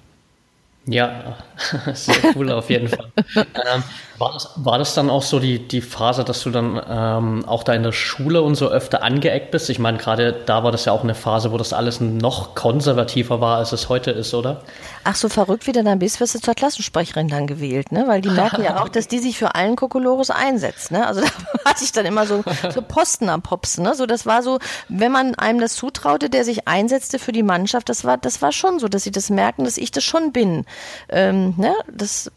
Ja, 0.86 1.36
sehr 1.94 2.34
cool 2.34 2.50
auf 2.52 2.70
jeden 2.70 2.88
Fall. 2.88 3.12
ähm, 3.36 3.84
war, 4.18 4.32
das, 4.32 4.50
war 4.56 4.78
das 4.78 4.94
dann 4.94 5.10
auch 5.10 5.22
so 5.22 5.38
die, 5.38 5.66
die 5.66 5.82
Phase, 5.82 6.24
dass 6.24 6.42
du 6.42 6.50
dann 6.50 6.80
ähm, 6.88 7.44
auch 7.46 7.62
da 7.62 7.74
in 7.74 7.82
der 7.82 7.92
Schule 7.92 8.42
und 8.42 8.54
so 8.54 8.68
öfter 8.68 9.02
angeeckt 9.02 9.50
bist? 9.50 9.68
Ich 9.70 9.78
meine, 9.78 9.98
gerade 9.98 10.32
da 10.46 10.64
war 10.64 10.72
das 10.72 10.86
ja 10.86 10.92
auch 10.92 11.02
eine 11.02 11.14
Phase, 11.14 11.52
wo 11.52 11.58
das 11.58 11.72
alles 11.72 12.00
noch 12.00 12.54
konservativer 12.54 13.40
war, 13.40 13.58
als 13.58 13.72
es 13.72 13.88
heute 13.88 14.10
ist, 14.10 14.32
oder? 14.32 14.62
Ach, 15.04 15.14
so 15.14 15.28
verrückt 15.28 15.66
wie 15.66 15.72
du 15.72 15.84
dann 15.84 15.98
bist, 15.98 16.20
wirst 16.20 16.34
du 16.34 16.40
zur 16.40 16.54
Klassensprecherin 16.54 17.28
dann 17.28 17.46
gewählt, 17.46 17.92
ne? 17.92 18.04
Weil 18.06 18.22
die 18.22 18.30
merken 18.30 18.62
ja 18.62 18.80
auch, 18.82 18.88
dass 18.88 19.06
die 19.06 19.18
sich 19.18 19.38
für 19.38 19.54
allen 19.54 19.76
Kokolores 19.76 20.30
einsetzt, 20.30 20.92
ne? 20.92 21.06
Also 21.06 21.20
da 21.64 21.70
hatte 21.70 21.84
ich 21.84 21.92
dann 21.92 22.06
immer 22.06 22.26
so, 22.26 22.42
so 22.74 22.82
Posten 22.82 23.28
am 23.28 23.42
Pops, 23.42 23.78
ne? 23.78 23.94
So, 23.94 24.06
das 24.06 24.26
war 24.26 24.42
so, 24.42 24.58
wenn 24.88 25.12
man 25.12 25.34
einem 25.34 25.60
das 25.60 25.74
zutraute, 25.74 26.30
der 26.30 26.44
sich 26.44 26.66
einsetzte 26.66 27.18
für 27.18 27.32
die 27.32 27.42
Mannschaft, 27.42 27.88
das 27.88 28.04
war, 28.04 28.18
das 28.18 28.42
war 28.42 28.52
schon 28.52 28.78
so, 28.78 28.88
dass 28.88 29.04
sie 29.04 29.10
das 29.10 29.30
merken, 29.30 29.64
dass 29.64 29.76
ich 29.76 29.90
das 29.90 30.04
schon 30.04 30.32
bin. 30.32 30.66
Ähm, 31.08 31.54
ne? 31.56 31.74
Das 31.92 32.30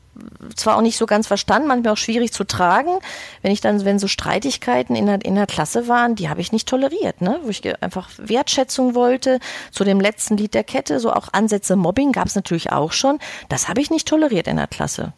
zwar 0.55 0.77
auch 0.77 0.81
nicht 0.81 0.97
so 0.97 1.05
ganz 1.05 1.27
verstanden, 1.27 1.67
manchmal 1.67 1.93
auch 1.93 1.97
schwierig 1.97 2.31
zu 2.31 2.43
tragen. 2.43 2.99
Wenn 3.41 3.51
ich 3.51 3.61
dann, 3.61 3.83
wenn 3.83 3.99
so 3.99 4.07
Streitigkeiten 4.07 4.95
in 4.95 5.07
der, 5.07 5.23
in 5.25 5.35
der 5.35 5.47
Klasse 5.47 5.87
waren, 5.87 6.15
die 6.15 6.29
habe 6.29 6.41
ich 6.41 6.51
nicht 6.51 6.67
toleriert, 6.67 7.21
ne? 7.21 7.39
Wo 7.43 7.49
ich 7.49 7.63
einfach 7.81 8.09
Wertschätzung 8.17 8.95
wollte. 8.95 9.39
Zu 9.71 9.83
dem 9.83 9.99
letzten 9.99 10.37
Lied 10.37 10.53
der 10.53 10.63
Kette, 10.63 10.99
so 10.99 11.11
auch 11.11 11.29
Ansätze 11.31 11.75
Mobbing 11.75 12.11
gab 12.11 12.27
es 12.27 12.35
natürlich 12.35 12.71
auch 12.71 12.91
schon. 12.91 13.19
Das 13.49 13.67
habe 13.67 13.81
ich 13.81 13.89
nicht 13.89 14.07
toleriert 14.07 14.47
in 14.47 14.57
der 14.57 14.67
Klasse. 14.67 15.13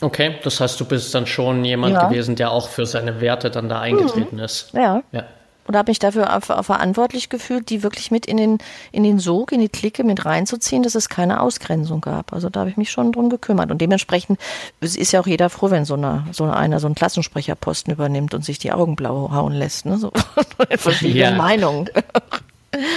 Okay, 0.00 0.36
das 0.42 0.60
heißt, 0.60 0.78
du 0.80 0.84
bist 0.84 1.14
dann 1.14 1.26
schon 1.26 1.64
jemand 1.64 1.94
ja. 1.94 2.08
gewesen, 2.08 2.34
der 2.34 2.50
auch 2.50 2.68
für 2.68 2.86
seine 2.86 3.20
Werte 3.20 3.50
dann 3.50 3.68
da 3.68 3.80
eingetreten 3.80 4.36
mhm. 4.36 4.42
ist. 4.42 4.72
Ja. 4.72 5.02
ja 5.12 5.24
und 5.66 5.76
habe 5.76 5.90
mich 5.90 5.98
dafür 5.98 6.40
verantwortlich 6.40 7.28
gefühlt, 7.28 7.70
die 7.70 7.82
wirklich 7.82 8.10
mit 8.10 8.26
in 8.26 8.36
den, 8.36 8.58
in 8.92 9.02
den 9.02 9.18
Sog, 9.18 9.52
in 9.52 9.60
die 9.60 9.68
Clique 9.68 10.04
mit 10.04 10.24
reinzuziehen, 10.24 10.82
dass 10.82 10.94
es 10.94 11.08
keine 11.08 11.40
Ausgrenzung 11.40 12.00
gab. 12.00 12.32
Also 12.32 12.50
da 12.50 12.60
habe 12.60 12.70
ich 12.70 12.76
mich 12.76 12.90
schon 12.90 13.12
drum 13.12 13.30
gekümmert. 13.30 13.70
Und 13.70 13.80
dementsprechend 13.80 14.38
ist 14.80 15.12
ja 15.12 15.20
auch 15.20 15.26
jeder 15.26 15.50
froh, 15.50 15.70
wenn 15.70 15.84
so, 15.84 15.94
eine, 15.94 16.26
so 16.32 16.44
einer 16.44 16.80
so 16.80 16.86
einen 16.86 16.94
Klassensprecherposten 16.94 17.92
übernimmt 17.92 18.34
und 18.34 18.44
sich 18.44 18.58
die 18.58 18.72
Augen 18.72 18.96
blau 18.96 19.30
hauen 19.32 19.52
lässt. 19.52 19.86
Ne? 19.86 19.98
So 19.98 20.12
verschiedene 20.76 21.18
ja. 21.18 21.34
Meinungen. 21.34 21.88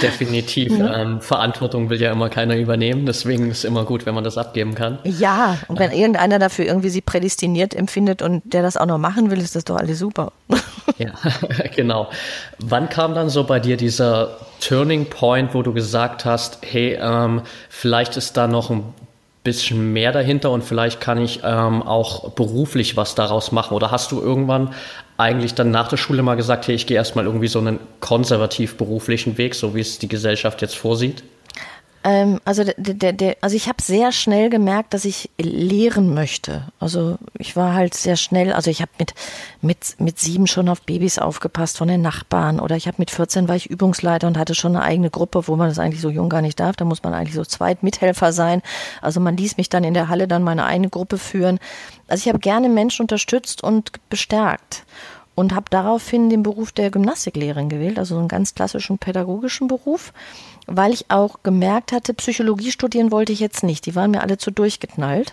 Definitiv. 0.02 0.76
Ja. 0.78 1.02
Ähm, 1.02 1.20
Verantwortung 1.20 1.90
will 1.90 2.00
ja 2.00 2.12
immer 2.12 2.28
keiner 2.28 2.56
übernehmen, 2.56 3.06
deswegen 3.06 3.50
ist 3.50 3.58
es 3.58 3.64
immer 3.64 3.84
gut, 3.84 4.06
wenn 4.06 4.14
man 4.14 4.24
das 4.24 4.38
abgeben 4.38 4.74
kann. 4.74 4.98
Ja, 5.04 5.58
und 5.68 5.78
wenn 5.78 5.92
irgendeiner 5.92 6.38
dafür 6.38 6.66
irgendwie 6.66 6.88
sie 6.90 7.00
prädestiniert 7.00 7.74
empfindet 7.74 8.22
und 8.22 8.42
der 8.52 8.62
das 8.62 8.76
auch 8.76 8.86
noch 8.86 8.98
machen 8.98 9.30
will, 9.30 9.38
ist 9.38 9.56
das 9.56 9.64
doch 9.64 9.76
alles 9.76 9.98
super. 9.98 10.32
Ja, 10.98 11.12
genau. 11.76 12.08
Wann 12.58 12.88
kam 12.88 13.14
dann 13.14 13.28
so 13.28 13.44
bei 13.44 13.60
dir 13.60 13.76
dieser 13.76 14.38
Turning 14.60 15.06
Point, 15.06 15.54
wo 15.54 15.62
du 15.62 15.72
gesagt 15.72 16.24
hast, 16.24 16.58
hey, 16.62 16.98
ähm, 17.00 17.42
vielleicht 17.68 18.16
ist 18.16 18.36
da 18.36 18.46
noch 18.46 18.70
ein 18.70 18.84
bisschen 19.48 19.92
mehr 19.92 20.12
dahinter 20.12 20.50
und 20.50 20.62
vielleicht 20.62 21.00
kann 21.00 21.18
ich 21.18 21.40
ähm, 21.42 21.82
auch 21.82 22.30
beruflich 22.32 22.96
was 22.96 23.14
daraus 23.14 23.50
machen? 23.50 23.74
Oder 23.74 23.90
hast 23.90 24.12
du 24.12 24.20
irgendwann 24.20 24.74
eigentlich 25.16 25.54
dann 25.54 25.70
nach 25.70 25.88
der 25.88 25.96
Schule 25.96 26.22
mal 26.22 26.34
gesagt, 26.34 26.68
hey, 26.68 26.74
ich 26.74 26.86
gehe 26.86 26.96
erstmal 26.96 27.24
irgendwie 27.24 27.48
so 27.48 27.58
einen 27.58 27.80
konservativ 28.00 28.76
beruflichen 28.76 29.38
Weg, 29.38 29.54
so 29.54 29.74
wie 29.74 29.80
es 29.80 29.98
die 29.98 30.08
Gesellschaft 30.08 30.60
jetzt 30.62 30.76
vorsieht? 30.76 31.22
Ähm, 32.08 32.40
also, 32.46 32.64
der, 32.64 33.12
der, 33.12 33.36
also 33.42 33.54
ich 33.54 33.68
habe 33.68 33.82
sehr 33.82 34.12
schnell 34.12 34.48
gemerkt, 34.48 34.94
dass 34.94 35.04
ich 35.04 35.28
lehren 35.36 36.14
möchte. 36.14 36.64
Also 36.80 37.18
ich 37.38 37.54
war 37.54 37.74
halt 37.74 37.92
sehr 37.92 38.16
schnell, 38.16 38.54
also 38.54 38.70
ich 38.70 38.80
habe 38.80 38.90
mit, 38.98 39.12
mit, 39.60 39.96
mit 39.98 40.18
sieben 40.18 40.46
schon 40.46 40.70
auf 40.70 40.80
Babys 40.80 41.18
aufgepasst 41.18 41.76
von 41.76 41.86
den 41.86 42.00
Nachbarn 42.00 42.60
oder 42.60 42.76
ich 42.76 42.86
habe 42.86 42.96
mit 42.98 43.10
14 43.10 43.46
war 43.46 43.56
ich 43.56 43.68
Übungsleiter 43.68 44.26
und 44.26 44.38
hatte 44.38 44.54
schon 44.54 44.74
eine 44.74 44.86
eigene 44.86 45.10
Gruppe, 45.10 45.48
wo 45.48 45.56
man 45.56 45.68
das 45.68 45.78
eigentlich 45.78 46.00
so 46.00 46.08
jung 46.08 46.30
gar 46.30 46.40
nicht 46.40 46.58
darf. 46.58 46.76
Da 46.76 46.86
muss 46.86 47.02
man 47.02 47.12
eigentlich 47.12 47.34
so 47.34 47.44
zweit 47.44 47.82
Mithelfer 47.82 48.32
sein. 48.32 48.62
Also 49.02 49.20
man 49.20 49.36
ließ 49.36 49.58
mich 49.58 49.68
dann 49.68 49.84
in 49.84 49.92
der 49.92 50.08
Halle 50.08 50.26
dann 50.28 50.42
meine 50.42 50.64
eigene 50.64 50.88
Gruppe 50.88 51.18
führen. 51.18 51.58
Also 52.06 52.22
ich 52.22 52.28
habe 52.28 52.38
gerne 52.38 52.70
Menschen 52.70 53.02
unterstützt 53.02 53.62
und 53.62 53.92
bestärkt 54.08 54.86
und 55.38 55.54
habe 55.54 55.66
daraufhin 55.70 56.30
den 56.30 56.42
Beruf 56.42 56.72
der 56.72 56.90
Gymnastiklehrerin 56.90 57.68
gewählt, 57.68 57.98
also 57.98 58.14
so 58.14 58.18
einen 58.18 58.28
ganz 58.28 58.54
klassischen 58.54 58.98
pädagogischen 58.98 59.68
Beruf 59.68 60.12
weil 60.68 60.92
ich 60.92 61.10
auch 61.10 61.42
gemerkt 61.42 61.92
hatte, 61.92 62.12
Psychologie 62.14 62.70
studieren 62.70 63.10
wollte 63.10 63.32
ich 63.32 63.40
jetzt 63.40 63.64
nicht. 63.64 63.86
Die 63.86 63.96
waren 63.96 64.10
mir 64.10 64.20
alle 64.20 64.36
zu 64.36 64.50
durchgeknallt. 64.50 65.32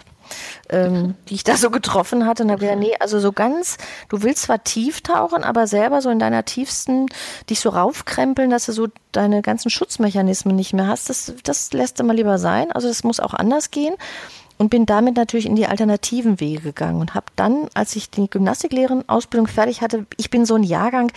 Ähm, 0.69 1.13
die 1.29 1.35
ich 1.35 1.43
da 1.43 1.55
so 1.55 1.69
getroffen 1.69 2.25
hatte 2.25 2.41
und 2.43 2.49
habe 2.49 2.61
gesagt, 2.61 2.79
nee, 2.79 2.95
also 2.99 3.19
so 3.19 3.31
ganz, 3.31 3.77
du 4.09 4.23
willst 4.23 4.43
zwar 4.43 4.63
tief 4.63 5.01
tauchen, 5.01 5.43
aber 5.43 5.67
selber 5.67 6.01
so 6.01 6.09
in 6.09 6.17
deiner 6.17 6.45
tiefsten, 6.45 7.05
dich 7.47 7.59
so 7.59 7.69
raufkrempeln, 7.69 8.49
dass 8.49 8.65
du 8.65 8.71
so 8.71 8.87
deine 9.11 9.43
ganzen 9.43 9.69
Schutzmechanismen 9.69 10.55
nicht 10.55 10.73
mehr 10.73 10.87
hast, 10.87 11.09
das, 11.09 11.31
das 11.43 11.71
lässt 11.73 11.99
du 11.99 12.03
mal 12.05 12.15
lieber 12.15 12.39
sein. 12.39 12.71
Also 12.71 12.87
das 12.87 13.03
muss 13.03 13.19
auch 13.19 13.35
anders 13.35 13.69
gehen 13.69 13.93
und 14.57 14.69
bin 14.69 14.85
damit 14.85 15.15
natürlich 15.15 15.45
in 15.45 15.55
die 15.55 15.67
alternativen 15.67 16.39
Wege 16.39 16.61
gegangen 16.61 17.01
und 17.01 17.13
habe 17.13 17.27
dann, 17.35 17.67
als 17.73 17.95
ich 17.95 18.09
die 18.09 18.29
Gymnastiklehrerin-Ausbildung 18.29 19.47
fertig 19.47 19.81
hatte, 19.81 20.05
ich 20.17 20.29
bin 20.29 20.45
so 20.45 20.55
ein 20.55 20.63
Jahrgang, 20.63 21.11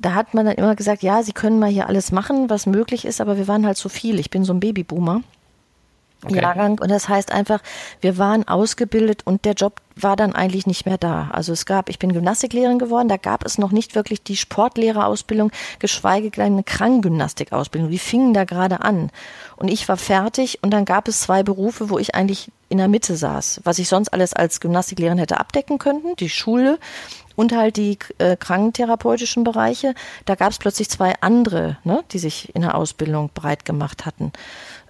da 0.00 0.14
hat 0.14 0.34
man 0.34 0.46
dann 0.46 0.56
immer 0.56 0.74
gesagt, 0.74 1.02
ja, 1.02 1.22
Sie 1.22 1.32
können 1.32 1.58
mal 1.58 1.70
hier 1.70 1.86
alles 1.86 2.12
machen, 2.12 2.50
was 2.50 2.66
möglich 2.66 3.04
ist, 3.04 3.20
aber 3.20 3.36
wir 3.36 3.46
waren 3.46 3.66
halt 3.66 3.76
so 3.76 3.88
viel. 3.88 4.18
Ich 4.18 4.30
bin 4.30 4.44
so 4.44 4.52
ein 4.52 4.60
Babyboomer. 4.60 5.22
Okay. 6.24 6.40
Jahrgang 6.40 6.78
und 6.78 6.88
das 6.88 7.08
heißt 7.08 7.32
einfach, 7.32 7.60
wir 8.00 8.16
waren 8.16 8.46
ausgebildet 8.46 9.22
und 9.24 9.44
der 9.44 9.54
Job 9.54 9.80
war 9.96 10.14
dann 10.14 10.34
eigentlich 10.34 10.66
nicht 10.66 10.86
mehr 10.86 10.96
da. 10.96 11.30
Also 11.32 11.52
es 11.52 11.66
gab, 11.66 11.88
ich 11.88 11.98
bin 11.98 12.12
Gymnastiklehrerin 12.12 12.78
geworden, 12.78 13.08
da 13.08 13.16
gab 13.16 13.44
es 13.44 13.58
noch 13.58 13.72
nicht 13.72 13.94
wirklich 13.94 14.22
die 14.22 14.36
Sportlehrerausbildung, 14.36 15.50
geschweige 15.80 16.30
denn 16.30 16.52
eine 16.52 16.62
Krankengymnastikausbildung. 16.62 17.90
Die 17.90 17.98
fingen 17.98 18.34
da 18.34 18.44
gerade 18.44 18.82
an 18.82 19.10
und 19.56 19.68
ich 19.68 19.88
war 19.88 19.96
fertig 19.96 20.60
und 20.62 20.70
dann 20.70 20.84
gab 20.84 21.08
es 21.08 21.22
zwei 21.22 21.42
Berufe, 21.42 21.90
wo 21.90 21.98
ich 21.98 22.14
eigentlich 22.14 22.52
in 22.68 22.78
der 22.78 22.88
Mitte 22.88 23.16
saß, 23.16 23.60
was 23.64 23.78
ich 23.78 23.88
sonst 23.88 24.08
alles 24.08 24.32
als 24.32 24.60
Gymnastiklehrerin 24.60 25.18
hätte 25.18 25.38
abdecken 25.38 25.78
können, 25.78 26.16
die 26.18 26.30
Schule 26.30 26.78
und 27.36 27.52
halt 27.52 27.76
die 27.76 27.98
äh, 28.18 28.36
krankentherapeutischen 28.36 29.44
Bereiche. 29.44 29.94
Da 30.24 30.34
gab 30.34 30.52
es 30.52 30.58
plötzlich 30.58 30.88
zwei 30.88 31.14
andere, 31.20 31.78
ne, 31.84 32.02
die 32.12 32.18
sich 32.18 32.54
in 32.54 32.62
der 32.62 32.74
Ausbildung 32.74 33.30
breit 33.34 33.64
gemacht 33.64 34.06
hatten. 34.06 34.32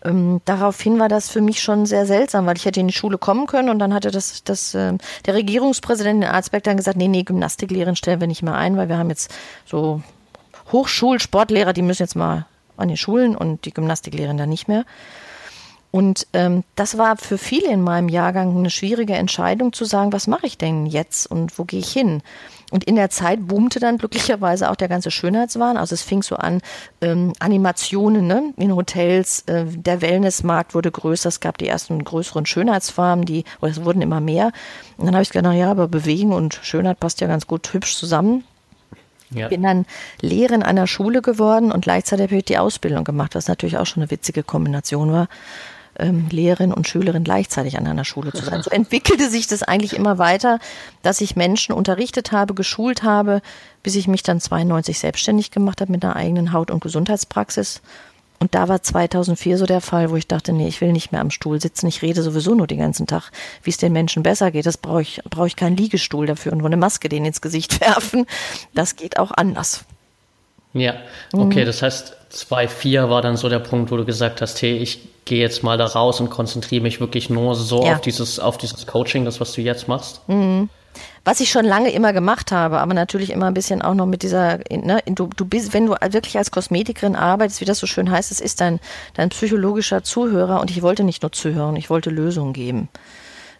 Ähm, 0.05 0.41
daraufhin 0.45 0.99
war 0.99 1.09
das 1.09 1.29
für 1.29 1.41
mich 1.41 1.63
schon 1.63 1.87
sehr 1.87 2.07
seltsam, 2.07 2.47
weil 2.47 2.57
ich 2.57 2.65
hätte 2.65 2.81
in 2.81 2.89
die 2.89 2.95
Schule 2.95 3.19
kommen 3.19 3.47
können 3.47 3.69
und 3.69 3.79
dann 3.79 3.95
hatte 3.95 4.11
das, 4.11 4.43
das 4.45 4.75
äh, 4.75 4.97
der 5.27 5.35
Regierungspräsident 5.35 6.25
in 6.25 6.31
Arzberg 6.31 6.65
dann 6.65 6.77
gesagt, 6.77 6.97
nee, 6.97 7.09
nee, 7.09 7.23
Gymnastiklehrerin 7.23 7.97
stellen 7.97 8.21
wir 8.21 8.27
nicht 8.27 8.43
mehr 8.43 8.55
ein, 8.55 8.77
weil 8.77 8.89
wir 8.89 8.99
haben 8.99 9.11
jetzt 9.11 9.33
so 9.65 10.03
Hochschulsportlehrer, 10.73 11.73
die 11.73 11.83
müssen 11.83 12.03
jetzt 12.03 12.17
mal 12.17 12.47
an 12.77 12.89
die 12.89 12.97
Schulen 12.97 13.37
und 13.37 13.65
die 13.65 13.73
Gymnastiklehrerin 13.73 14.39
dann 14.39 14.49
nicht 14.49 14.69
mehr. 14.69 14.85
Und 15.93 16.27
ähm, 16.33 16.65
das 16.75 16.97
war 16.97 17.19
für 17.19 17.37
viele 17.37 17.71
in 17.71 17.83
meinem 17.83 18.09
Jahrgang 18.09 18.57
eine 18.57 18.71
schwierige 18.71 19.13
Entscheidung 19.13 19.75
zu 19.75 19.85
sagen, 19.85 20.11
was 20.11 20.27
mache 20.27 20.47
ich 20.47 20.57
denn 20.57 20.87
jetzt 20.87 21.27
und 21.27 21.59
wo 21.59 21.65
gehe 21.65 21.81
ich 21.81 21.93
hin? 21.93 22.23
Und 22.71 22.85
in 22.85 22.97
der 22.97 23.11
Zeit 23.11 23.47
boomte 23.47 23.79
dann 23.79 23.99
glücklicherweise 23.99 24.71
auch 24.71 24.77
der 24.77 24.89
ganze 24.89 25.11
Schönheitswahn. 25.11 25.77
Also 25.77 25.93
es 25.93 26.01
fing 26.01 26.23
so 26.23 26.37
an, 26.37 26.63
ähm, 27.03 27.35
Animationen 27.41 28.27
ne? 28.27 28.55
in 28.57 28.75
Hotels, 28.75 29.43
äh, 29.43 29.67
der 29.67 30.01
Wellnessmarkt 30.01 30.75
wurde 30.75 30.91
größer, 30.91 31.29
es 31.29 31.41
gab 31.41 31.59
die 31.59 31.69
ersten 31.69 32.03
größeren 32.03 32.47
Schönheitsfarmen, 32.47 33.27
die, 33.27 33.45
oder 33.61 33.73
es 33.73 33.85
wurden 33.85 34.01
immer 34.01 34.21
mehr. 34.21 34.53
Und 34.97 35.05
dann 35.05 35.15
habe 35.15 35.25
ich 35.25 35.31
gedacht, 35.31 35.55
ja, 35.55 35.71
aber 35.71 35.89
Bewegen 35.89 36.33
und 36.33 36.59
Schönheit 36.63 37.01
passt 37.01 37.21
ja 37.21 37.27
ganz 37.27 37.47
gut 37.47 37.71
hübsch 37.75 37.97
zusammen. 37.97 38.45
Ja. 39.29 39.49
Bin 39.49 39.63
dann 39.63 39.85
Lehrerin 40.23 40.63
einer 40.63 40.87
Schule 40.87 41.21
geworden 41.21 41.71
und 41.71 41.83
gleichzeitig 41.83 42.25
habe 42.25 42.37
ich 42.37 42.45
die 42.47 42.59
Ausbildung 42.59 43.05
gemacht, 43.05 43.35
was 43.35 43.49
natürlich 43.49 43.77
auch 43.77 43.87
schon 43.87 44.03
eine 44.03 44.11
witzige 44.11 44.43
Kombination 44.43 45.13
war 45.13 45.29
ähm, 45.99 46.29
Lehrerin 46.31 46.73
und 46.73 46.89
Schülerin 46.89 47.25
gleichzeitig 47.25 47.79
an 47.79 47.87
einer 47.87 48.05
Schule 48.05 48.33
zu 48.33 48.45
sein. 48.45 48.63
So 48.63 48.71
entwickelte 48.71 49.29
sich 49.29 49.47
das 49.47 49.63
eigentlich 49.63 49.95
immer 49.95 50.19
weiter, 50.19 50.59
dass 51.03 51.21
ich 51.21 51.37
Menschen 51.37 51.73
unterrichtet 51.73 52.33
habe, 52.33 52.55
geschult 52.55 53.03
habe, 53.03 53.43
bis 53.83 53.97
ich 53.97 54.09
mich 54.09 54.23
dann 54.23 54.41
92 54.41 54.99
selbstständig 54.99 55.51
gemacht 55.51 55.81
habe 55.81 55.93
mit 55.93 56.05
einer 56.05 56.17
eigenen 56.17 56.53
Haut- 56.53 56.71
und 56.71 56.83
Gesundheitspraxis. 56.83 57.83
Und 58.43 58.57
da 58.57 58.69
war 58.69 58.83
2004 58.83 59.57
so 59.57 59.67
der 59.67 59.81
Fall, 59.81 60.11
wo 60.11 60.17
ich 60.17 60.27
dachte, 60.27 60.53
nee, 60.53 60.67
ich 60.67 60.81
will 60.81 60.91
nicht 60.91 61.13
mehr 61.13 61.21
am 61.21 61.31
Stuhl 61.31 61.61
sitzen. 61.61 61.87
Ich 61.87 62.03
rede 62.03 62.25
sowieso 62.25 62.57
nur 62.57 62.67
den 62.67 62.81
ganzen 62.81 63.07
Tag, 63.07 63.31
wie 63.63 63.71
es 63.71 63.77
den 63.77 63.93
Menschen 63.93 64.25
besser 64.25 64.51
geht. 64.51 64.67
Das 64.67 64.79
brauche 64.79 65.03
ich, 65.03 65.21
brauche 65.31 65.47
ich 65.47 65.55
keinen 65.55 65.77
Liegestuhl 65.77 66.27
dafür 66.27 66.51
und 66.51 66.59
nur 66.59 66.67
eine 66.67 66.77
Maske 66.77 67.09
denen 67.09 67.27
ins 67.27 67.41
Gesicht 67.41 67.81
werfen. 67.87 68.27
Das 68.75 68.97
geht 68.97 69.17
auch 69.17 69.31
anders. 69.31 69.85
Ja, 70.75 70.95
okay, 71.33 71.63
mhm. 71.63 71.67
das 71.67 71.83
heißt, 71.83 72.17
2.4 72.33 73.11
war 73.11 73.21
dann 73.21 73.37
so 73.37 73.49
der 73.49 73.59
Punkt, 73.59 73.91
wo 73.91 73.97
du 73.97 74.05
gesagt 74.05 74.41
hast, 74.41 74.61
hey, 74.63 74.79
ich 74.79 75.01
gehe 75.25 75.41
jetzt 75.41 75.63
mal 75.63 75.77
da 75.77 75.87
raus 75.87 76.21
und 76.21 76.31
konzentriere 76.31 76.83
mich 76.83 77.01
wirklich 77.01 77.31
nur 77.31 77.55
so 77.55 77.85
ja. 77.85 77.95
auf 77.95 78.01
dieses, 78.01 78.39
auf 78.39 78.59
dieses 78.59 78.87
Coaching, 78.87 79.25
das, 79.25 79.41
was 79.41 79.53
du 79.53 79.61
jetzt 79.61 79.87
machst. 79.87 80.27
Mhm. 80.29 80.69
Was 81.25 81.41
ich 81.41 81.51
schon 81.51 81.65
lange 81.65 81.91
immer 81.93 82.13
gemacht 82.13 82.51
habe, 82.53 82.79
aber 82.79 82.95
natürlich 82.95 83.31
immer 83.31 83.47
ein 83.47 83.55
bisschen 83.55 83.81
auch 83.81 83.95
noch 83.95 84.07
mit 84.07 84.23
dieser, 84.23 84.59
ne, 84.71 85.01
du, 85.07 85.29
du 85.35 85.45
bist, 85.45 85.73
wenn 85.73 85.87
du 85.87 85.93
wirklich 85.93 86.37
als 86.37 86.51
Kosmetikerin 86.51 87.17
arbeitest, 87.17 87.61
wie 87.61 87.65
das 87.65 87.79
so 87.79 87.87
schön 87.87 88.11
heißt, 88.11 88.33
es 88.33 88.41
ist 88.41 88.61
dein, 88.61 88.81
dein 89.15 89.29
psychologischer 89.29 90.03
Zuhörer 90.03 90.61
und 90.61 90.71
ich 90.71 90.83
wollte 90.83 91.05
nicht 91.05 91.23
nur 91.23 91.33
zuhören, 91.33 91.77
ich 91.77 91.91
wollte 91.91 92.11
Lösungen 92.11 92.53
geben. 92.53 92.89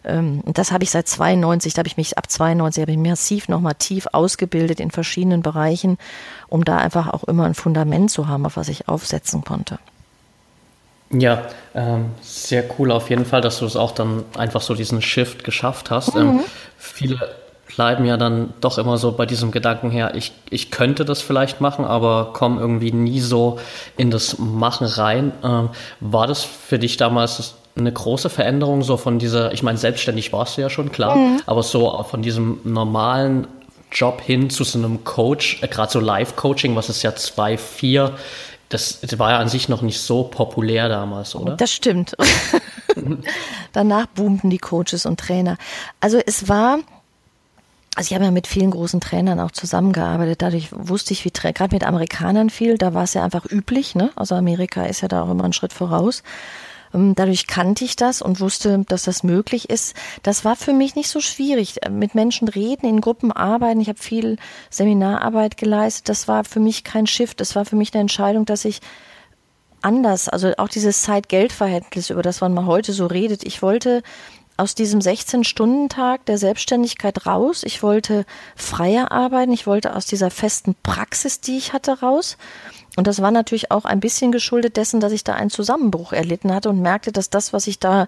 Ähm, 0.05 0.41
und 0.45 0.57
das 0.57 0.71
habe 0.71 0.83
ich 0.83 0.91
seit 0.91 1.07
92, 1.07 1.73
da 1.73 1.79
habe 1.79 1.87
ich 1.87 1.97
mich 1.97 2.17
ab 2.17 2.29
92 2.29 2.81
habe 2.81 2.91
ich 2.91 2.97
massiv 2.97 3.47
nochmal 3.47 3.75
tief 3.75 4.07
ausgebildet 4.11 4.79
in 4.79 4.91
verschiedenen 4.91 5.41
Bereichen, 5.41 5.97
um 6.47 6.65
da 6.65 6.77
einfach 6.77 7.07
auch 7.07 7.23
immer 7.23 7.45
ein 7.45 7.53
Fundament 7.53 8.11
zu 8.11 8.27
haben, 8.27 8.45
auf 8.45 8.57
was 8.57 8.67
ich 8.67 8.87
aufsetzen 8.87 9.43
konnte. 9.43 9.79
Ja, 11.11 11.43
ähm, 11.75 12.07
sehr 12.21 12.63
cool 12.77 12.91
auf 12.91 13.09
jeden 13.09 13.25
Fall, 13.25 13.41
dass 13.41 13.59
du 13.59 13.65
es 13.65 13.75
auch 13.75 13.91
dann 13.91 14.23
einfach 14.37 14.61
so 14.61 14.73
diesen 14.73 15.01
Shift 15.01 15.43
geschafft 15.43 15.91
hast. 15.91 16.15
Ähm, 16.15 16.21
mhm. 16.21 16.39
Ähm, 16.39 16.45
viele 16.77 17.19
bleiben 17.75 18.05
ja 18.05 18.17
dann 18.17 18.53
doch 18.61 18.77
immer 18.77 18.97
so 18.97 19.11
bei 19.13 19.25
diesem 19.25 19.51
Gedanken 19.51 19.89
her, 19.89 20.13
ich, 20.15 20.33
ich 20.49 20.69
könnte 20.69 21.05
das 21.05 21.21
vielleicht 21.21 21.61
machen, 21.61 21.85
aber 21.85 22.31
komme 22.33 22.59
irgendwie 22.59 22.91
nie 22.91 23.19
so 23.19 23.59
in 23.97 24.11
das 24.11 24.37
Machen 24.37 24.85
rein. 24.85 25.31
Ähm, 25.43 25.69
war 25.99 26.27
das 26.27 26.43
für 26.43 26.77
dich 26.77 26.97
damals 26.97 27.55
eine 27.75 27.91
große 27.91 28.29
Veränderung, 28.29 28.83
so 28.83 28.97
von 28.97 29.19
dieser, 29.19 29.53
ich 29.53 29.63
meine, 29.63 29.77
selbstständig 29.77 30.31
warst 30.31 30.57
du 30.57 30.61
ja 30.61 30.69
schon, 30.69 30.91
klar, 30.91 31.15
mhm. 31.15 31.41
aber 31.45 31.63
so 31.63 32.03
von 32.03 32.21
diesem 32.21 32.59
normalen 32.63 33.47
Job 33.91 34.21
hin 34.21 34.49
zu 34.49 34.63
so 34.63 34.77
einem 34.77 35.03
Coach, 35.03 35.61
äh, 35.61 35.67
gerade 35.67 35.91
so 35.91 35.99
Live-Coaching, 35.99 36.75
was 36.75 36.89
ist 36.89 37.03
ja 37.03 37.11
2-4, 37.11 38.11
das, 38.69 39.01
das 39.01 39.19
war 39.19 39.31
ja 39.31 39.37
an 39.37 39.49
sich 39.49 39.69
noch 39.69 39.81
nicht 39.81 39.99
so 39.99 40.23
populär 40.23 40.89
damals, 40.89 41.35
oder? 41.35 41.55
Das 41.55 41.71
stimmt. 41.71 42.15
Danach 43.71 44.07
boomten 44.07 44.49
die 44.49 44.57
Coaches 44.57 45.05
und 45.05 45.19
Trainer. 45.19 45.57
Also 45.99 46.19
es 46.25 46.49
war, 46.49 46.79
also 47.95 48.07
ich 48.07 48.15
habe 48.15 48.25
ja 48.25 48.31
mit 48.31 48.47
vielen 48.47 48.71
großen 48.71 48.99
Trainern 48.99 49.39
auch 49.39 49.51
zusammengearbeitet. 49.51 50.41
Dadurch 50.41 50.69
wusste 50.71 51.13
ich, 51.13 51.23
wie 51.23 51.31
gerade 51.31 51.73
mit 51.73 51.83
Amerikanern 51.83 52.49
viel, 52.49 52.77
da 52.79 52.95
war 52.95 53.03
es 53.03 53.13
ja 53.13 53.23
einfach 53.23 53.45
üblich. 53.45 53.93
Ne? 53.93 54.09
Also 54.15 54.33
Amerika 54.33 54.85
ist 54.85 55.01
ja 55.01 55.07
da 55.07 55.21
auch 55.21 55.29
immer 55.29 55.43
einen 55.43 55.53
Schritt 55.53 55.73
voraus. 55.73 56.23
Ähm, 56.93 57.15
dadurch 57.15 57.47
kannte 57.47 57.85
ich 57.85 57.95
das 57.95 58.21
und 58.21 58.39
wusste, 58.39 58.83
dass 58.87 59.03
das 59.03 59.23
möglich 59.23 59.69
ist. 59.69 59.95
Das 60.21 60.45
war 60.45 60.55
für 60.55 60.73
mich 60.73 60.95
nicht 60.95 61.09
so 61.09 61.19
schwierig. 61.19 61.79
Mit 61.89 62.15
Menschen 62.15 62.47
reden, 62.47 62.87
in 62.87 63.01
Gruppen 63.01 63.31
arbeiten. 63.31 63.81
Ich 63.81 63.89
habe 63.89 63.99
viel 63.99 64.37
Seminararbeit 64.69 65.57
geleistet. 65.57 66.09
Das 66.09 66.27
war 66.27 66.43
für 66.43 66.59
mich 66.59 66.83
kein 66.83 67.07
Shift. 67.07 67.39
Das 67.39 67.55
war 67.55 67.65
für 67.65 67.75
mich 67.75 67.93
eine 67.93 68.01
Entscheidung, 68.01 68.45
dass 68.45 68.65
ich 68.65 68.81
anders, 69.81 70.29
also 70.29 70.53
auch 70.57 70.69
dieses 70.69 71.01
Zeit-Geld-Verhältnis, 71.01 72.09
über 72.09 72.21
das 72.21 72.41
man 72.41 72.53
mal 72.53 72.65
heute 72.65 72.93
so 72.93 73.05
redet. 73.05 73.43
Ich 73.43 73.61
wollte 73.61 74.01
aus 74.55 74.75
diesem 74.75 74.99
16-Stunden-Tag 74.99 76.25
der 76.25 76.37
Selbstständigkeit 76.37 77.25
raus. 77.25 77.63
Ich 77.63 77.81
wollte 77.83 78.25
freier 78.55 79.11
arbeiten. 79.11 79.51
Ich 79.51 79.67
wollte 79.67 79.95
aus 79.95 80.05
dieser 80.05 80.29
festen 80.29 80.75
Praxis, 80.83 81.41
die 81.41 81.57
ich 81.57 81.73
hatte, 81.73 81.99
raus. 81.99 82.37
Und 82.95 83.07
das 83.07 83.21
war 83.21 83.31
natürlich 83.31 83.71
auch 83.71 83.85
ein 83.85 83.99
bisschen 83.99 84.31
geschuldet 84.31 84.77
dessen, 84.77 84.99
dass 84.99 85.11
ich 85.11 85.23
da 85.23 85.33
einen 85.33 85.49
Zusammenbruch 85.49 86.13
erlitten 86.13 86.53
hatte 86.53 86.69
und 86.69 86.81
merkte, 86.81 87.11
dass 87.11 87.29
das, 87.29 87.51
was 87.51 87.65
ich 87.65 87.79
da 87.79 88.07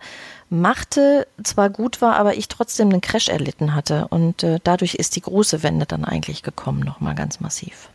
machte, 0.50 1.28
zwar 1.44 1.72
gut 1.72 2.02
war, 2.02 2.18
aber 2.18 2.36
ich 2.36 2.48
trotzdem 2.48 2.90
einen 2.90 3.02
Crash 3.02 3.30
erlitten 3.30 3.74
hatte. 3.74 4.08
Und 4.10 4.44
äh, 4.44 4.60
dadurch 4.64 4.96
ist 4.96 5.16
die 5.16 5.22
große 5.22 5.64
Wende 5.64 5.88
dann 5.88 6.06
eigentlich 6.06 6.44
gekommen, 6.44 6.82
nochmal 6.82 7.16
ganz 7.16 7.40
massiv. 7.40 7.90